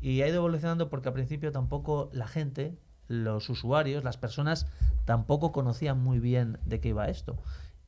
[0.01, 4.67] Y ha ido evolucionando porque al principio tampoco la gente, los usuarios, las personas,
[5.05, 7.39] tampoco conocían muy bien de qué iba esto.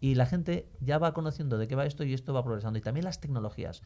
[0.01, 2.79] Y la gente ya va conociendo de qué va esto y esto va progresando.
[2.79, 3.83] Y también las tecnologías.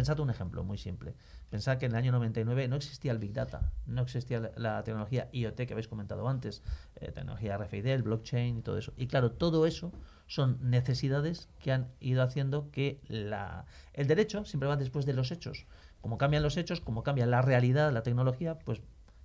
[0.00, 1.14] Pensad un ejemplo muy simple.
[1.50, 5.28] Pensad que en el año 99 no existía el Big Data, no existía la, tecnología
[5.30, 6.62] IoT que habéis comentado antes,
[6.96, 8.94] eh, tecnología RFID, el blockchain y todo eso.
[8.96, 9.92] Y claro, todo eso
[10.26, 15.32] son necesidades que han ido haciendo que la, el derecho siempre va después de los
[15.32, 15.66] hechos.
[16.00, 18.80] Como cambian los hechos, como cambia la realidad, la tecnología, pues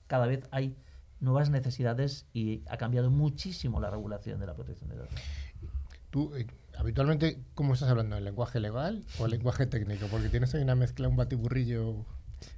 [0.08, 0.76] cada vez hay
[1.22, 5.22] nuevas necesidades y ha cambiado muchísimo la regulación de la protección de datos.
[6.10, 6.48] Tú, eh,
[6.78, 8.18] habitualmente, ¿cómo estás hablando?
[8.18, 10.08] ¿En lenguaje legal o en lenguaje técnico?
[10.08, 12.06] Porque tienes ahí una mezcla, un batiburrillo.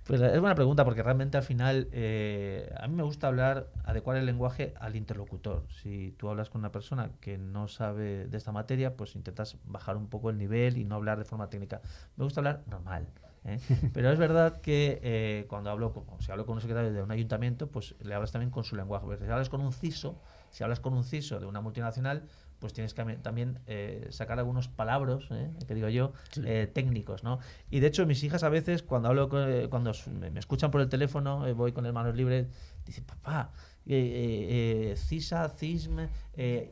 [0.04, 4.18] Pues es buena pregunta porque realmente al final eh, a mí me gusta hablar, adecuar
[4.18, 5.66] el lenguaje al interlocutor.
[5.82, 9.98] Si tú hablas con una persona que no sabe de esta materia, pues intentas bajar
[9.98, 11.82] un poco el nivel y no hablar de forma técnica.
[12.16, 13.08] Me gusta hablar normal.
[13.46, 13.60] ¿eh?
[13.94, 17.12] Pero es verdad que eh, cuando hablo, con, si hablo con un secretario de un
[17.12, 19.06] ayuntamiento, pues le hablas también con su lenguaje.
[19.06, 22.28] Porque si hablas con un CISO, si hablas con un CISO de una multinacional,
[22.60, 25.52] pues tienes que también eh, sacar algunos palabras, ¿eh?
[25.68, 27.40] que digo yo, eh, técnicos, ¿no?
[27.70, 30.90] Y de hecho mis hijas a veces cuando hablo, con, cuando me, escuchan por el
[30.90, 32.48] teleceno, eh, voy con las manos libres,
[32.86, 33.52] dicen, papá,
[33.86, 36.08] CISA, CISM,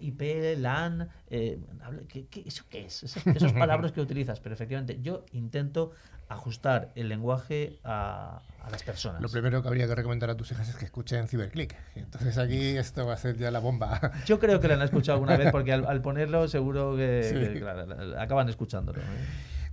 [0.02, 3.04] IP, LAN, ¿qué, qué- eso qué es?
[3.04, 5.92] Esas, esas palabras que utilizas, pero efectivamente yo intento
[6.28, 9.22] ajustar el lenguaje a, a las personas.
[9.22, 11.76] Lo primero que habría que recomendar a tus hijas es que escuchen Cyberclick.
[11.96, 14.12] Entonces aquí esto va a ser ya la bomba.
[14.26, 17.54] Yo creo que lo han escuchado alguna vez porque al, al ponerlo seguro que, Sí.
[17.54, 19.00] que, claro, acaban escuchándolo.
[19.02, 19.04] ¿eh?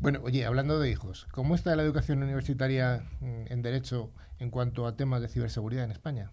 [0.00, 4.86] Bueno, oye, hablando de hijos, ¿cómo está la educación universitaria mm, en Derecho en cuanto
[4.86, 6.32] a temas de ciberseguridad en España?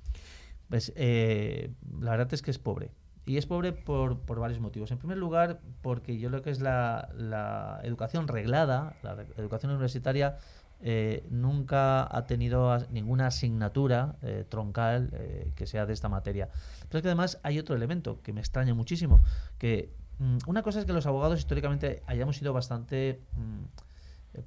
[0.70, 2.91] Pues eh, la verdad es que es pobre.
[3.26, 4.91] Y es pobre por, por varios motivos.
[4.91, 10.38] En primer lugar, porque yo creo que es la, la educación reglada, la educación universitaria,
[10.82, 16.49] eh, nunca ha tenido ninguna asignatura eh, troncal eh, que sea de esta materia.
[16.88, 19.20] Pero es que además hay otro elemento que me extraña muchísimo,
[19.57, 23.88] que mm, una cosa es que los abogados históricamente hayamos sido bastante mm,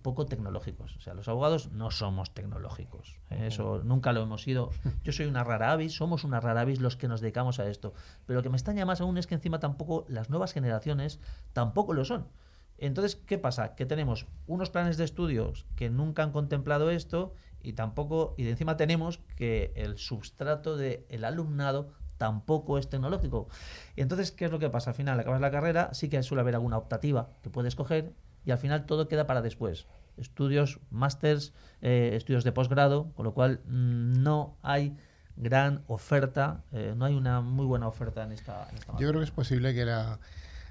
[0.03, 0.97] poco tecnológicos.
[0.97, 3.19] O sea, los abogados no somos tecnológicos.
[3.31, 3.47] ¿eh?
[3.49, 4.71] Eso nunca lo hemos sido.
[5.03, 7.93] Yo soy una rara avis, somos una rara avis los que nos dedicamos a esto.
[8.27, 11.21] Pero lo que me extraña más aún es que encima tampoco las nuevas generaciones
[11.53, 12.29] tampoco lo son.
[12.79, 13.75] Entonces, ¿qué pasa?
[13.75, 18.51] Que tenemos unos planes de estudios que nunca han contemplado esto y tampoco, y de
[18.51, 23.49] encima tenemos que el substrato del alumnado tampoco es tecnológico.
[23.97, 24.91] Y entonces, ¿qué es lo que pasa?
[24.91, 28.13] Al final acabas la carrera, sí que suele haber alguna optativa que puedes coger
[28.45, 29.87] y al final todo queda para después.
[30.17, 34.97] Estudios, másters, eh, estudios de posgrado, con lo cual mm, no hay
[35.37, 39.21] gran oferta, eh, no hay una muy buena oferta en esta, en esta Yo creo
[39.21, 40.19] que es posible que la,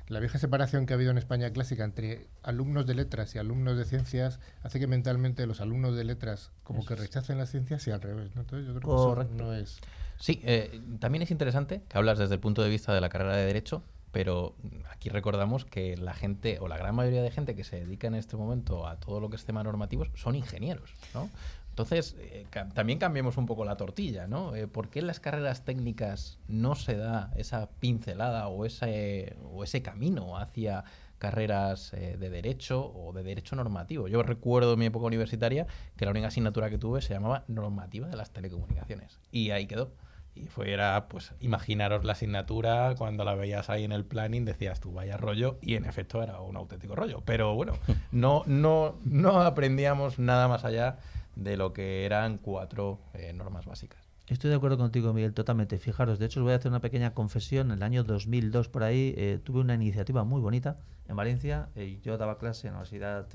[0.07, 3.77] la vieja separación que ha habido en España clásica entre alumnos de letras y alumnos
[3.77, 7.91] de ciencias hace que mentalmente los alumnos de letras como que rechacen las ciencias y
[7.91, 8.35] al revés.
[8.35, 8.41] ¿no?
[8.41, 9.43] Entonces yo creo que eso Correcto.
[9.43, 9.79] no es...
[10.19, 13.35] Sí, eh, también es interesante que hablas desde el punto de vista de la carrera
[13.37, 14.55] de Derecho, pero
[14.91, 18.15] aquí recordamos que la gente, o la gran mayoría de gente que se dedica en
[18.15, 21.29] este momento a todo lo que es tema normativos, son ingenieros, ¿no?
[21.69, 24.53] Entonces, eh, ca- también cambiemos un poco la tortilla, ¿no?
[24.55, 29.63] Eh, ¿Por qué en las carreras técnicas no se da esa pincelada o ese, o
[29.63, 30.83] ese camino hacia
[31.17, 34.09] carreras eh, de derecho o de derecho normativo?
[34.09, 38.09] Yo recuerdo en mi época universitaria que la única asignatura que tuve se llamaba normativa
[38.09, 39.93] de las telecomunicaciones y ahí quedó.
[40.33, 44.79] Y fue, era, pues, imaginaros la asignatura, cuando la veías ahí en el planning, decías
[44.79, 47.21] tú, vaya rollo, y en efecto era un auténtico rollo.
[47.25, 47.73] Pero bueno,
[48.11, 50.97] no, no, no aprendíamos nada más allá
[51.35, 53.99] de lo que eran cuatro eh, normas básicas.
[54.27, 55.77] Estoy de acuerdo contigo, Miguel, totalmente.
[55.77, 57.71] Fijaros, de hecho, os voy a hacer una pequeña confesión.
[57.71, 60.77] En el año 2002, por ahí, eh, tuve una iniciativa muy bonita
[61.09, 61.67] en Valencia.
[61.75, 63.27] Eh, yo daba clase en la Universidad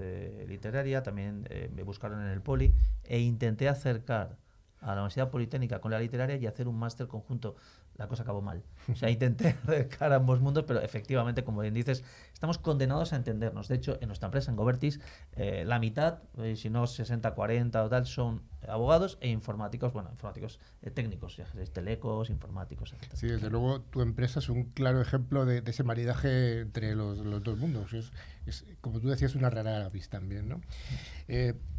[0.48, 2.72] Literaria, también me buscaron en el Poli,
[3.04, 4.38] e intenté acercar
[4.86, 7.56] a la Universidad Politécnica con la literaria y hacer un máster conjunto.
[7.96, 8.62] La cosa acabó mal.
[8.92, 13.68] O sea, intenté acercar ambos mundos, pero efectivamente, como bien dices, estamos condenados a entendernos.
[13.68, 15.00] De hecho, en nuestra empresa, en Gobertis,
[15.32, 20.60] eh, la mitad, eh, si no 60-40 o tal, son abogados e informáticos, bueno, informáticos
[20.82, 23.12] eh, técnicos, ya sabéis, telecos, informáticos, etc.
[23.14, 27.18] Sí, desde luego tu empresa es un claro ejemplo de, de ese maridaje entre los,
[27.18, 27.92] los dos mundos.
[27.92, 28.12] Es,
[28.46, 30.60] es, como tú decías, una rara avis también, ¿no?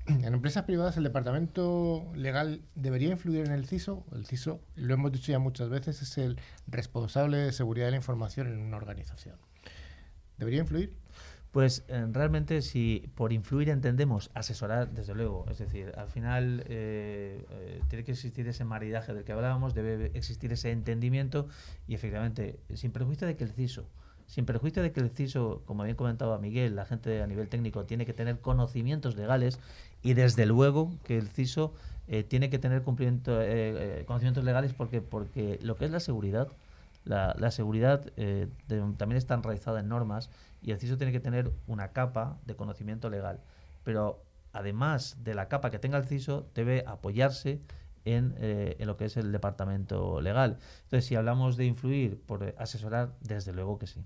[0.23, 4.05] En empresas privadas el departamento legal debería influir en el CISO.
[4.13, 7.97] El CISO, lo hemos dicho ya muchas veces, es el responsable de seguridad de la
[7.97, 9.35] información en una organización.
[10.37, 10.95] ¿Debería influir?
[11.51, 17.45] Pues eh, realmente si por influir entendemos asesorar, desde luego, es decir, al final eh,
[17.49, 21.47] eh, tiene que existir ese maridaje del que hablábamos, debe existir ese entendimiento
[21.87, 23.89] y efectivamente, sin perjuicio de que el CISO,
[24.27, 27.85] sin perjuicio de que el CISO, como bien comentaba Miguel, la gente a nivel técnico
[27.85, 29.59] tiene que tener conocimientos legales
[30.01, 31.73] y desde luego que el CISO
[32.07, 35.99] eh, tiene que tener cumplimiento, eh, eh, conocimientos legales porque, porque lo que es la
[35.99, 36.47] seguridad,
[37.05, 40.29] la, seguridad eh, de- también está enraizada en normas
[40.61, 43.39] y el CISO tiene que tener una capa de conocimiento legal.
[43.83, 44.21] Pero
[44.53, 47.61] además de la capa que tenga el CISO, debe apoyarse
[48.05, 50.57] en, eh, en lo que es el departamento legal.
[50.83, 54.01] Entonces, si hablamos de influir por asesorar, desde luego que sí.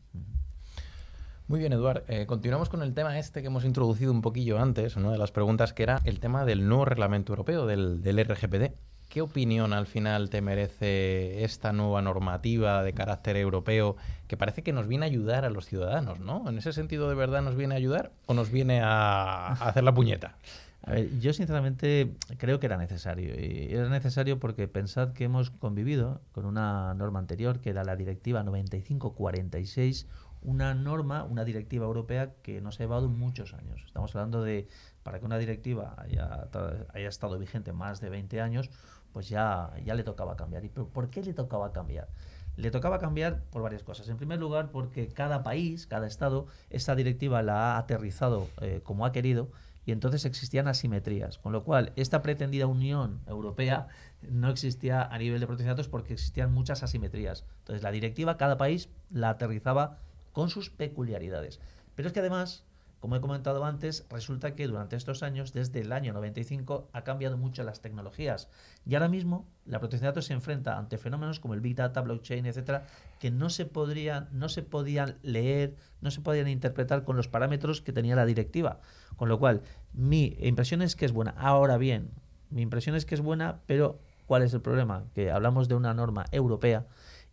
[1.52, 2.04] Muy bien, Eduard.
[2.08, 5.34] Eh, continuamos con el tema este que hemos introducido un poquillo antes, una de las
[5.34, 8.72] preguntas que era el tema del nuevo reglamento europeo, del, RGPD.
[9.10, 13.98] ¿Qué opinión al final te merece esta nueva normativa de carácter europeo
[14.30, 16.48] que parece que nos viene a ayudar a los ciudadanos, ¿no?
[16.48, 19.84] ¿En ese sentido de verdad nos viene a ayudar o nos viene a, a hacer
[19.84, 20.38] la puñeta?
[20.84, 23.36] A ver, yo sinceramente creo que era necesario.
[23.40, 27.96] Y era necesario porque pensad que hemos convivido con una norma anterior, que era la
[27.96, 30.08] Directiva 9546,
[30.42, 33.84] una norma, una directiva europea que nos ha llevado muchos años.
[33.86, 34.68] Estamos hablando de,
[35.04, 36.48] para que una directiva haya,
[36.94, 38.70] haya estado vigente más de 20 años,
[39.14, 40.66] pues ya, ya le tocaba cambiar.
[40.66, 42.08] ¿Y por qué le tocaba cambiar?
[42.56, 44.10] Le tocaba cambiar por varias cosas.
[44.10, 49.06] En primer lugar, porque cada país, cada estado, esa directiva la ha aterrizado eh, como
[49.06, 49.52] ha querido
[49.86, 53.88] y entonces existían asimetrías, con lo cual esta pretendida Unión Europea
[54.22, 57.46] no existía a nivel de protección de datos porque existían muchas asimetrías.
[57.60, 59.98] Entonces la directiva cada país la aterrizaba
[60.32, 61.60] con sus peculiaridades.
[61.96, 62.64] Pero es que además,
[63.00, 67.38] como he comentado antes, resulta que durante estos años, desde el año 95, ha cambiado
[67.38, 68.48] mucho las tecnologías.
[68.86, 72.02] Y ahora mismo la protección de datos se enfrenta ante fenómenos como el Big Data,
[72.02, 72.86] blockchain, etcétera,
[73.20, 77.82] que no se podrían, no se podían leer, no se podían interpretar con los parámetros
[77.82, 78.82] que tenía la directiva.
[79.16, 79.62] Con lo cual,
[79.94, 81.34] mi impresión es que es buena.
[81.38, 82.12] Ahora bien,
[82.52, 85.06] mi impresión es que es buena, pero ¿cuál es el problema?
[85.16, 86.86] Que hablamos de una norma europea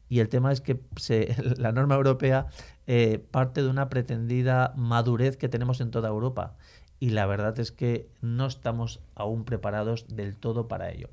[0.08, 0.80] y el tema es que
[1.58, 2.46] la norma europea
[2.90, 6.56] eh, parte de una pretendida madurez que tenemos en toda Europa
[6.98, 11.10] y la verdad es que no estamos aún preparados del todo para ello.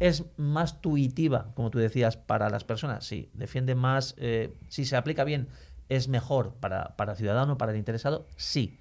[0.00, 3.06] ¿Es más tuitiva, como tú decías, para las personas?
[3.06, 3.30] Sí.
[3.32, 4.16] ¿Defiende más?
[4.18, 5.46] Eh, si se aplica bien,
[5.88, 8.26] ¿es mejor para, para el ciudadano, para el interesado?
[8.36, 8.76] Sí.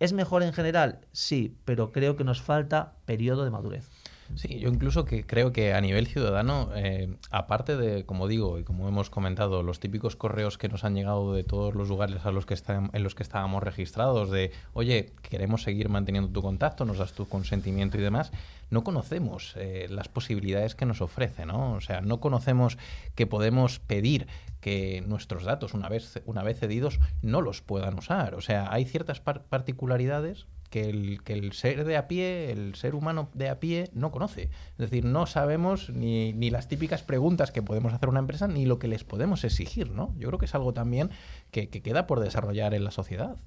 [0.00, 0.98] ¿Es mejor en general?
[1.12, 3.88] Sí, pero creo que nos falta periodo de madurez.
[4.34, 8.64] Sí, yo incluso que creo que a nivel ciudadano, eh, aparte de, como digo y
[8.64, 12.32] como hemos comentado, los típicos correos que nos han llegado de todos los lugares a
[12.32, 16.84] los que están, en los que estábamos registrados, de, oye, queremos seguir manteniendo tu contacto,
[16.84, 18.32] nos das tu consentimiento y demás,
[18.70, 21.72] no conocemos eh, las posibilidades que nos ofrece, ¿no?
[21.74, 22.78] O sea, no conocemos
[23.14, 24.26] que podemos pedir
[24.60, 28.34] que nuestros datos, una vez, una vez cedidos, no los puedan usar.
[28.34, 30.46] O sea, hay ciertas particularidades
[30.76, 34.10] que el, que el ser de a pie, el ser humano de a pie, no
[34.10, 34.50] conoce.
[34.72, 38.46] Es decir, no sabemos ni, ni las típicas preguntas que podemos hacer a una empresa
[38.46, 40.14] ni lo que les podemos exigir, ¿no?
[40.18, 41.08] Yo creo que es algo también
[41.50, 43.38] que, que queda por desarrollar en la sociedad.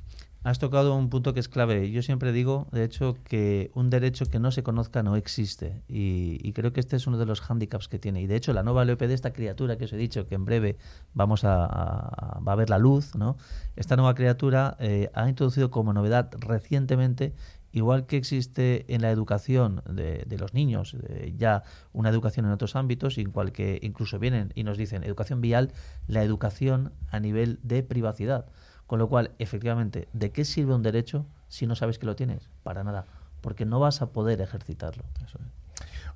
[0.42, 1.92] Has tocado un punto que es clave.
[1.92, 5.84] Yo siempre digo, de hecho, que un derecho que no se conozca no existe.
[5.90, 8.22] Y, creo que este es uno de los hándicaps que tiene.
[8.22, 10.46] Y de hecho, la nueva LOP de esta criatura que os he dicho, que en
[10.46, 10.78] breve
[11.14, 13.36] vamos a, va a ver la luz, ¿no?
[13.76, 17.34] Esta nueva criatura eh, ha introducido como novedad recientemente
[17.72, 20.98] igual que existe en la educación de, los niños
[21.38, 21.62] ya
[21.94, 25.72] una educación en otros ámbitos, igual que incluso vienen y nos dicen educación vial,
[26.08, 28.48] la educación a nivel de privacidad.
[28.90, 32.50] Con lo cual, efectivamente, ¿de qué sirve un derecho si no sabes que lo tienes?
[32.64, 33.06] Para nada,
[33.40, 35.04] porque no vas a poder ejercitarlo.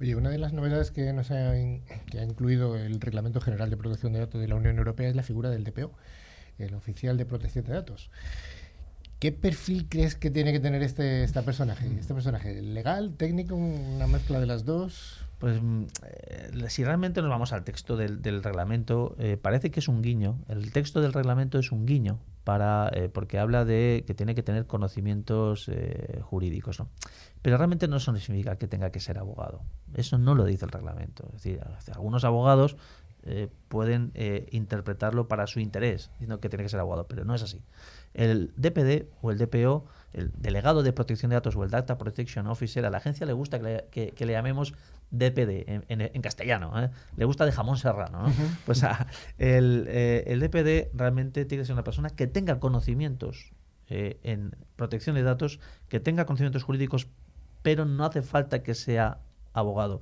[0.01, 3.77] Oye, una de las novedades que, nos ha, que ha incluido el Reglamento General de
[3.77, 5.91] Protección de Datos de la Unión Europea es la figura del DPO,
[6.57, 8.09] el oficial de protección de datos.
[9.19, 11.87] ¿Qué perfil crees que tiene que tener este, personaje?
[11.99, 15.23] ¿Este personaje legal, técnico, una mezcla de las dos?
[15.37, 19.87] Pues mm, eh, si realmente nos vamos al texto del, reglamento, eh, parece que es
[19.87, 20.39] un guiño.
[20.47, 24.43] El texto del reglamento es un guiño para eh, porque habla de que tiene que
[24.43, 25.69] tener conocimientos
[26.21, 26.89] jurídicos, ¿no?
[27.41, 29.61] Pero realmente no eso significa que tenga que ser abogado.
[29.93, 31.25] Eso no lo dice el reglamento.
[31.27, 31.61] Es decir,
[31.93, 32.77] algunos abogados
[33.67, 34.11] pueden
[34.51, 37.61] interpretarlo para su interés, diciendo que tiene que ser abogado, pero no es así.
[38.13, 42.47] El DPD o el DPO, el delegado de protección de datos o el Data Protection
[42.47, 44.73] Officer, a la agencia le gusta que le llamemos
[45.13, 46.89] DPD en, castellano, ¿eh?
[47.15, 48.27] le gusta de jamón serrano.
[48.27, 48.33] ¿no?
[48.65, 48.83] Pues
[49.37, 53.53] el, eh, el, DPD realmente tiene que ser una persona que tenga conocimientos
[53.89, 57.07] eh, en protección de datos, que tenga conocimientos jurídicos,
[57.61, 59.19] pero no hace falta que sea
[59.53, 60.01] abogado.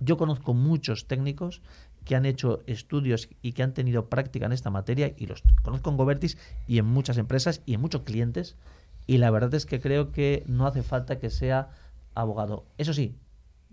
[0.00, 1.60] Yo conozco muchos técnicos
[2.04, 5.90] que han hecho estudios y que han tenido práctica en esta materia y los conozco
[5.90, 8.56] en Gobertis y en muchas empresas y en muchos clientes
[9.06, 11.70] y la verdad es que creo que no hace falta que sea
[12.14, 12.66] abogado.
[12.78, 13.16] Eso sí,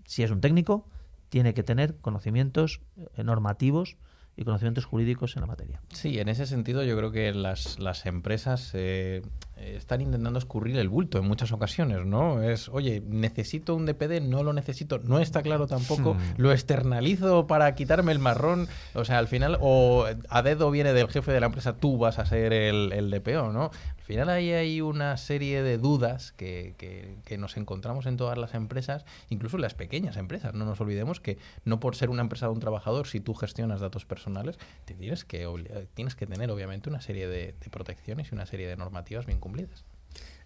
[0.06, 0.86] si es un técnico,
[1.28, 2.80] tiene que tener conocimientos
[3.16, 3.96] eh, normativos
[4.36, 5.82] y conocimientos jurídicos en la materia.
[5.92, 9.22] Sí, en ese sentido yo creo que las, las empresas eh,
[9.60, 12.42] están intentando escurrir el bulto en muchas ocasiones, ¿no?
[12.42, 16.34] Es, oye, necesito un DPD, no lo necesito, no está claro tampoco, hmm.
[16.36, 21.08] lo externalizo para quitarme el marrón, o sea, al final, o a dedo viene del
[21.08, 23.70] jefe de la empresa, tú vas a ser el, el DPO, ¿no?
[24.10, 28.54] Al final ahí hay una serie de dudas que, que, nos encontramos en todas las
[28.54, 30.52] empresas, incluso en las pequeñas empresas.
[30.52, 33.80] No nos olvidemos que no por ser una empresa de un trabajador, si tú gestionas
[33.80, 35.46] datos personales, te tienes que,
[35.94, 39.49] tienes que tener obviamente una serie de, protecciones y una serie de normativas bien cumplidas.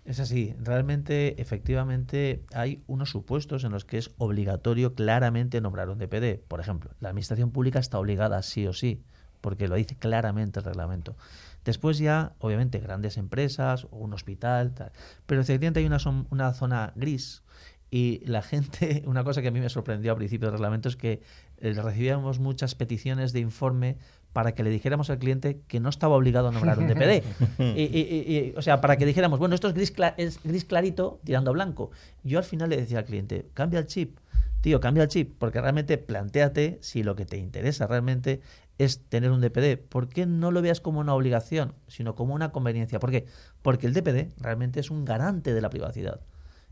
[0.05, 5.99] Es así, realmente, efectivamente, hay unos supuestos en los que es obligatorio claramente nombrar un
[5.99, 6.41] DPD.
[6.47, 9.03] Por ejemplo, la administración pública está obligada sí o sí,
[9.41, 11.17] porque lo dice claramente el reglamento.
[11.65, 14.93] Después ya, obviamente, grandes empresas o un hospital, tal.
[15.25, 15.99] pero efectivamente hay una,
[16.31, 17.43] una zona gris
[17.91, 20.97] y la gente, una cosa que a mí me sorprendió al principio del reglamento es
[20.97, 21.23] que
[21.59, 23.97] eh, recibíamos muchas peticiones de informe
[24.35, 27.23] para que le dijéramos al cliente que no estaba obligado a nombrar un DPD.
[27.77, 30.39] Y- y- y- y, o sea, para que dijéramos, bueno, esto es gris, cla- es
[30.45, 31.91] gris clarito tirando a blanco.
[32.23, 34.19] Yo al final le decía al cliente, cambia el chip.
[34.61, 38.41] Tío, cambia el chip, porque realmente planteate si lo que te interesa realmente
[38.79, 39.77] es tener un DPD.
[39.79, 42.99] ¿Por qué no lo veas como una obligación, sino como una conveniencia?
[42.99, 43.27] ¿Por qué?
[43.63, 46.21] Porque el DPD realmente es un garante de la privacidad.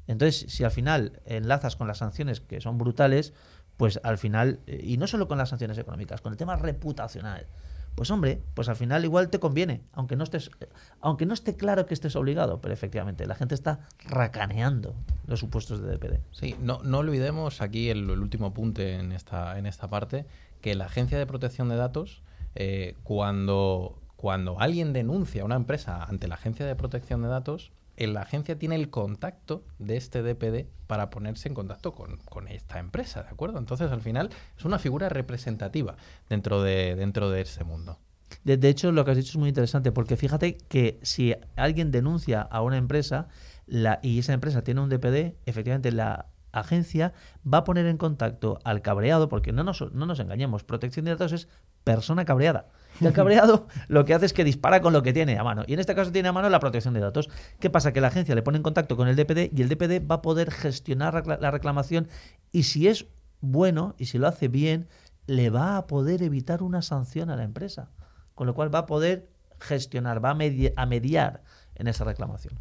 [0.09, 3.35] Entonces, si al final enlazas con las sanciones que son brutales,
[3.83, 7.49] pues al final, eh, y no solo con las sanciones económicas, con el tema reputacional,
[7.97, 10.69] pues hombre, pues al final igual te conviene, aunque no estés, eh,
[11.01, 14.95] aunque no esté claro que estés obligado, pero efectivamente la gente está racaneando
[15.27, 16.21] los supuestos de DPD.
[16.31, 20.27] Sí, no, no olvidemos aquí el, último apunte en esta, en esta parte,
[20.61, 22.23] que la Agencia de Protección de Datos,
[22.55, 27.73] eh, cuando, cuando alguien denuncia a una empresa ante la Agencia de Protección de Datos,
[28.07, 32.79] la agencia tiene el contacto de este DPD para ponerse en contacto con, con esta
[32.79, 33.59] empresa, ¿de acuerdo?
[33.59, 35.97] Entonces, al final, es una figura representativa
[36.29, 37.99] dentro de, dentro de ese mundo.
[38.45, 41.91] De, de hecho, lo que has dicho es muy interesante, porque fíjate que si alguien
[41.91, 43.29] denuncia a una empresa
[43.67, 47.13] la, y esa empresa tiene un DPD, efectivamente la agencia
[47.51, 51.13] va a poner en contacto al cabreado, porque no nos, no nos engañemos, protección de
[51.13, 51.49] datos es
[51.85, 52.69] persona cabreada.
[53.01, 55.65] Y el cabreado lo que hace es que dispara con lo que tiene a mano.
[55.67, 57.29] Y en este caso tiene a mano la protección de datos.
[57.61, 57.93] ¿Qué pasa?
[57.93, 60.23] Que la agencia le pone en contacto con el DPD y el DPD va a
[60.23, 62.09] poder gestionar la reclamación
[62.53, 63.07] y si es
[63.41, 64.89] bueno y si lo hace bien,
[65.27, 67.91] le va a poder evitar una sanción a la empresa.
[68.35, 69.29] Con lo cual va a poder
[69.61, 71.43] gestionar, va a, medi- a mediar
[71.75, 72.55] en esa reclamación.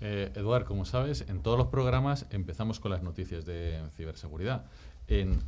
[0.00, 4.64] Eh, Eduard, como sabes, en todos los programas empezamos con las noticias de ciberseguridad.
[5.08, 5.38] En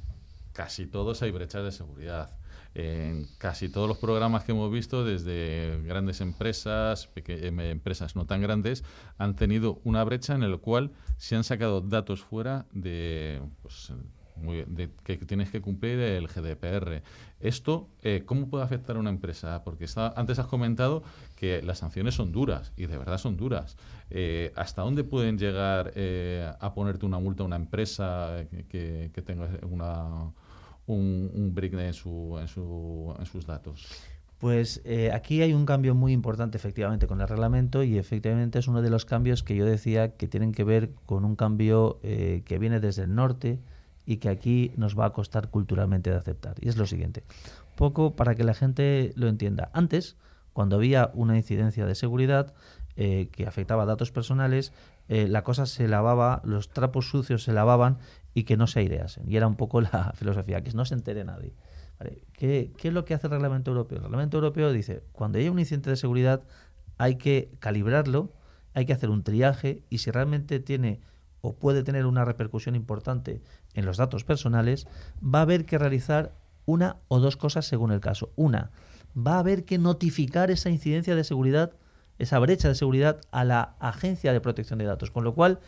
[0.52, 2.30] casi todos hay brechas de seguridad.
[2.74, 8.40] En casi todos los programas que hemos visto, desde grandes empresas, em, empresas no tan
[8.40, 8.84] grandes,
[9.16, 13.92] han tenido una brecha en la cual se han sacado datos fuera de, pues,
[14.66, 17.02] de que tienes que cumplir el GDPR.
[17.40, 19.62] Esto, eh, ¿cómo puede afectar a una empresa?
[19.64, 21.02] Porque está, antes has comentado
[21.36, 23.76] que las sanciones son duras, y de verdad son duras.
[24.10, 29.48] Eh, ¿Hasta dónde pueden llegar eh, a ponerte una multa a una empresa que tenga
[29.62, 30.32] una,
[30.88, 33.86] un, un en, su, en, su, en sus datos?
[34.38, 38.68] Pues eh, aquí hay un cambio muy importante efectivamente con el reglamento y efectivamente es
[38.68, 42.42] uno de los cambios que yo decía que tienen que ver con un cambio eh,
[42.44, 43.58] que viene desde el norte
[44.06, 46.54] y que aquí nos va a costar culturalmente de aceptar.
[46.60, 47.24] Y es lo siguiente,
[47.74, 49.70] poco para que la gente lo entienda.
[49.72, 50.16] Antes,
[50.52, 52.54] cuando había una incidencia de seguridad
[52.96, 54.72] eh, que afectaba a datos personales,
[55.08, 57.96] la cosa se lavaba, los trapos sucios se lavaban
[58.38, 59.28] y que no se aireasen.
[59.28, 61.54] Y era un poco la filosofía, que no se entere nadie.
[62.32, 63.98] ¿Qué, qué es lo que hace el reglamento europeo?
[63.98, 66.44] El reglamento europeo dice, cuando haya un incidente de seguridad
[66.98, 68.32] hay que calibrarlo,
[68.74, 71.00] hay que hacer un triaje y si realmente tiene
[71.40, 73.42] o puede tener una repercusión importante
[73.74, 74.86] en los datos personales,
[75.22, 76.32] va a haber que realizar
[76.64, 78.30] una o dos cosas según el caso.
[78.36, 78.70] Una,
[79.16, 81.72] va a haber que notificar esa incidencia de seguridad,
[82.18, 85.10] esa brecha de seguridad a la Agencia de Protección de Datos.
[85.10, 85.58] Con lo cual,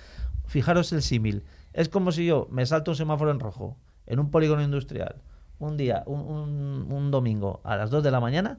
[0.47, 1.43] fijaros el símil.
[1.73, 5.17] Es como si yo me salto un semáforo en rojo en un polígono industrial
[5.59, 8.59] un día, un, un- un domingo a las 2 de la mañana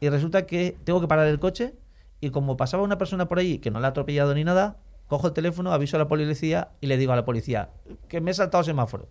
[0.00, 1.74] y resulta que tengo que parar el coche
[2.20, 5.26] y como pasaba una persona por ahí que no la ha atropellado ni nada, cojo
[5.28, 7.70] el teléfono, aviso a la policía y le digo a la policía
[8.08, 9.08] que me he saltado semáforo.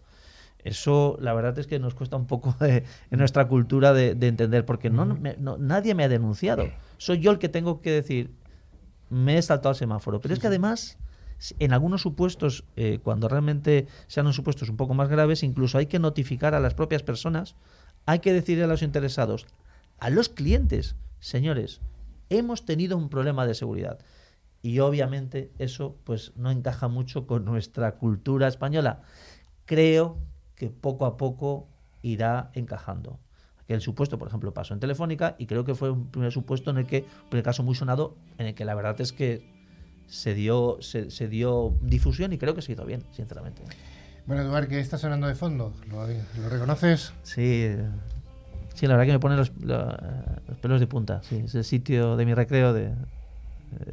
[0.63, 4.27] Eso, la verdad es que nos cuesta un poco de- en nuestra cultura de, de
[4.27, 6.63] entender, porque no, me- no- nadie me ha denunciado.
[6.97, 8.33] Soy yo el que tengo que decir,
[9.09, 10.19] me he saltado el semáforo.
[10.19, 10.97] Pero es que además,
[11.59, 15.85] en algunos supuestos, eh, cuando realmente sean unos supuestos un poco más graves, incluso hay
[15.85, 17.55] que notificar a las propias personas,
[18.05, 19.47] hay que decirle a los interesados,
[19.99, 21.81] a los clientes, señores,
[22.29, 23.99] hemos tenido un problema de seguridad.
[24.61, 29.03] Y obviamente eso pues no encaja mucho con nuestra cultura española.
[29.65, 30.17] Creo
[30.55, 31.69] que poco a poco
[32.01, 33.19] irá encajando.
[33.61, 36.77] Aquel supuesto, por ejemplo, pasó en Telefónica y creo que fue un primer supuesto en
[36.77, 39.58] el que, un primer caso muy sonado, en el que la verdad es que
[40.09, 43.61] se dio, se, se dio difusión y creo que se hizo bien, sinceramente.
[44.25, 45.73] Bueno, Eduard, ¿qué está sonando de fondo?
[45.89, 47.13] ¿Lo, lo reconoces?
[47.23, 47.67] Sí,
[48.75, 49.97] sí, la verdad que me pone los, lo-
[50.47, 51.21] los pelos de punta.
[51.23, 52.91] Sí, es el sitio de mi recreo de,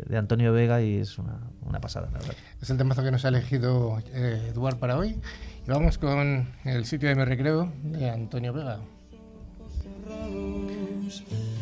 [0.08, 2.34] de Antonio Vega y es una, una pasada, la verdad.
[2.60, 5.18] Es el temazo que nos ha elegido eh, Eduard para hoy.
[5.66, 8.78] Y vamos con el sitio de mi recreo de Antonio Vega.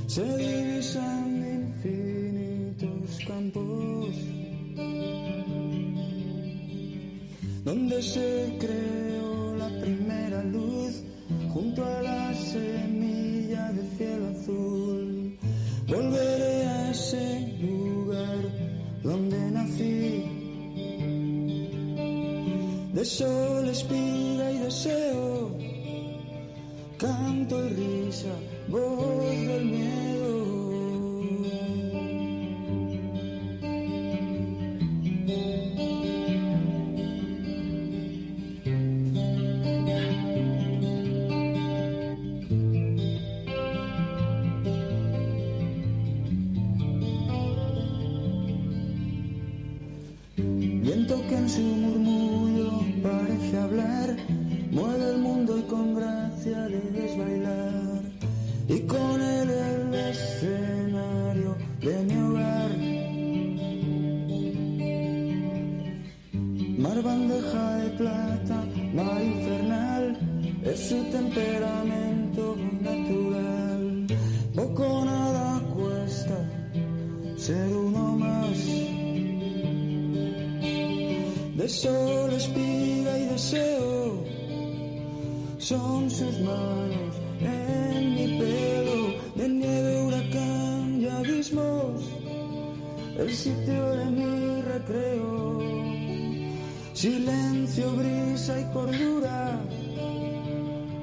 [0.06, 1.44] Se divisan
[1.74, 3.83] infinitos campos
[7.74, 9.03] donde se creó
[97.74, 99.58] Silencio, brisa y cordura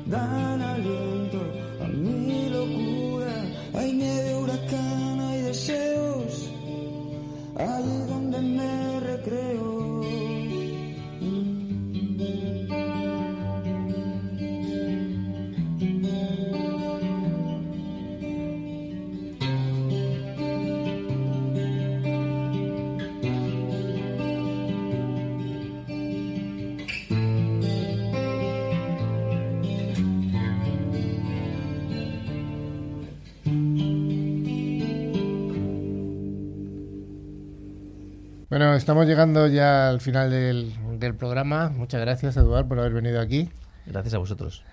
[0.06, 1.42] dan aliento
[1.84, 3.34] a mi locura.
[3.74, 6.50] Hay nieve, huracán, hay deseos,
[7.58, 8.71] ahí donde me
[38.82, 41.70] estamos llegando ya al final del, del programa.
[41.70, 43.48] Muchas gracias, Eduard, por haber venido aquí.
[43.86, 44.64] Gracias a vosotros.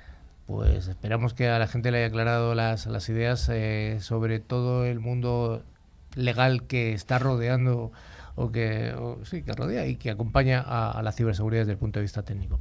[0.47, 4.87] Pues esperamos que a la gente le haya aclarado las, las ideas eh, sobre todo
[4.87, 5.63] el mundo
[6.17, 7.93] legal que está rodeando
[8.35, 11.79] o que o, sí que rodea y que acompaña a, a la ciberseguridad desde el
[11.79, 12.59] punto de vista técnico.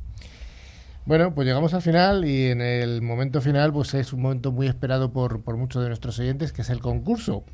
[1.05, 4.67] Bueno, pues llegamos al final y en el momento final pues es un momento muy
[4.67, 7.45] esperado por, por muchos de nuestros oyentes que es el concurso.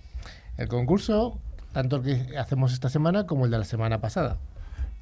[0.57, 1.39] El concurso,
[1.73, 4.37] tanto el que hacemos esta semana como el de la semana pasada.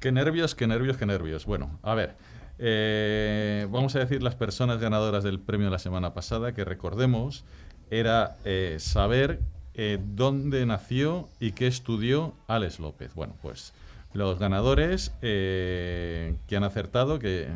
[0.00, 1.46] Qué nervios, qué nervios, qué nervios.
[1.46, 2.16] Bueno, a ver.
[2.58, 7.44] Eh, vamos a decir las personas ganadoras del premio de la semana pasada, que recordemos,
[7.90, 9.40] era eh, saber
[9.74, 13.14] eh, dónde nació y qué estudió Alex López.
[13.14, 13.72] Bueno, pues
[14.14, 17.48] los ganadores que han acertado, que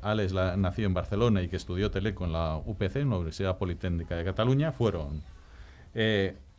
[0.00, 3.58] Alex la- nació en Barcelona y que estudió Teleco en la UPC, en la Universidad
[3.58, 5.22] Politécnica de Cataluña, fueron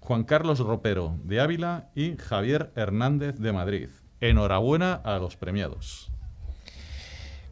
[0.02, 3.90] Juan Carlos Ropero de Ávila y Javier Hernández de Madrid.
[4.20, 6.12] Enhorabuena a los premiados.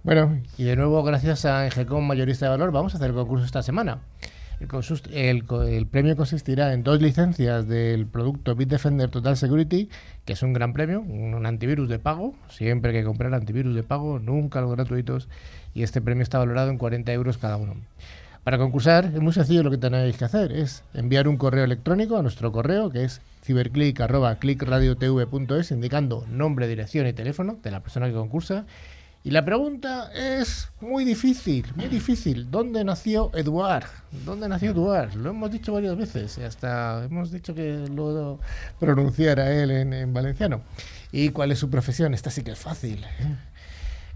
[0.03, 3.45] Bueno, y de nuevo, gracias a Engecom Mayorista de Valor, vamos a hacer el concurso
[3.45, 3.99] esta semana.
[5.11, 9.87] El, premio consistirá en dos licencias del producto Bitdefender Total Security,
[10.25, 12.33] que es un gran premio, un, un antivirus de pago.
[12.49, 15.29] Siempre hay que comprar antivirus de pago, nunca los gratuitos.
[15.73, 17.75] Y este premio está valorado en 40 euros cada uno.
[18.49, 22.17] Para concursar, es muy sencillo lo que tenéis que hacer: es enviar un correo electrónico
[22.17, 28.13] a nuestro correo, que es ciberclick.clickradiotv.es, indicando nombre, dirección y teléfono de la persona que
[28.13, 28.65] concursa.
[29.23, 32.49] Y la pregunta es muy difícil, muy difícil.
[32.49, 33.85] ¿Dónde nació Eduard?
[34.25, 35.13] ¿Dónde nació Eduard?
[35.13, 38.39] Lo hemos dicho varias veces, hasta hemos dicho que lo
[38.79, 40.63] pronunciara él en, en valenciano.
[41.11, 42.15] ¿Y cuál es su profesión?
[42.15, 43.03] Esta sí que es fácil.
[43.03, 43.35] ¿eh?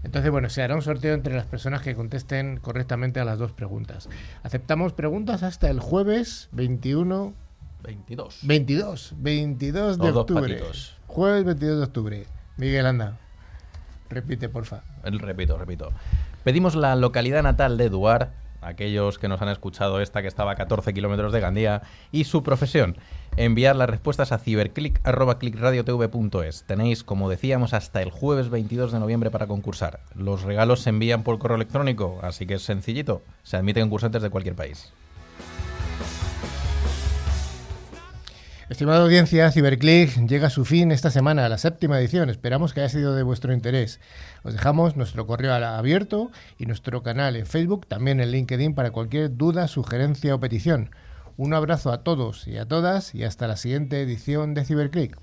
[0.04, 3.52] Entonces, bueno, se hará un sorteo entre las personas que contesten correctamente a las dos
[3.52, 4.08] preguntas.
[4.42, 7.34] Aceptamos preguntas hasta el jueves 21
[7.82, 8.38] 22.
[8.42, 10.42] 22, 22 de Los dos octubre.
[10.54, 10.96] patitos.
[11.06, 12.26] Jueves 22 de octubre.
[12.56, 13.18] Miguel, anda.
[14.08, 14.82] Repite, porfa.
[15.02, 15.90] Repito, repito.
[16.44, 18.30] Pedimos la localidad natal de Eduard,
[18.66, 22.42] aquellos que nos han escuchado esta que estaba a 14 kilómetros de Gandía, y su
[22.42, 22.96] profesión.
[23.36, 26.64] Enviar las respuestas a ciberclick.clickradiotv.es.
[26.64, 30.00] Tenéis, como decíamos, hasta el jueves 22 de noviembre para concursar.
[30.14, 33.22] Los regalos se envían por correo electrónico, así que es sencillito.
[33.42, 34.92] Se admiten concursantes de cualquier país.
[38.70, 42.30] Estimada audiencia, Ciberclick llega a su fin esta semana, la séptima edición.
[42.30, 44.00] Esperamos que haya sido de vuestro interés.
[44.42, 49.36] Os dejamos nuestro correo abierto y nuestro canal en Facebook, también en LinkedIn para cualquier
[49.36, 50.90] duda, sugerencia o petición.
[51.36, 55.18] Un abrazo a todos y a todas y hasta la siguiente edición de Ciberclick.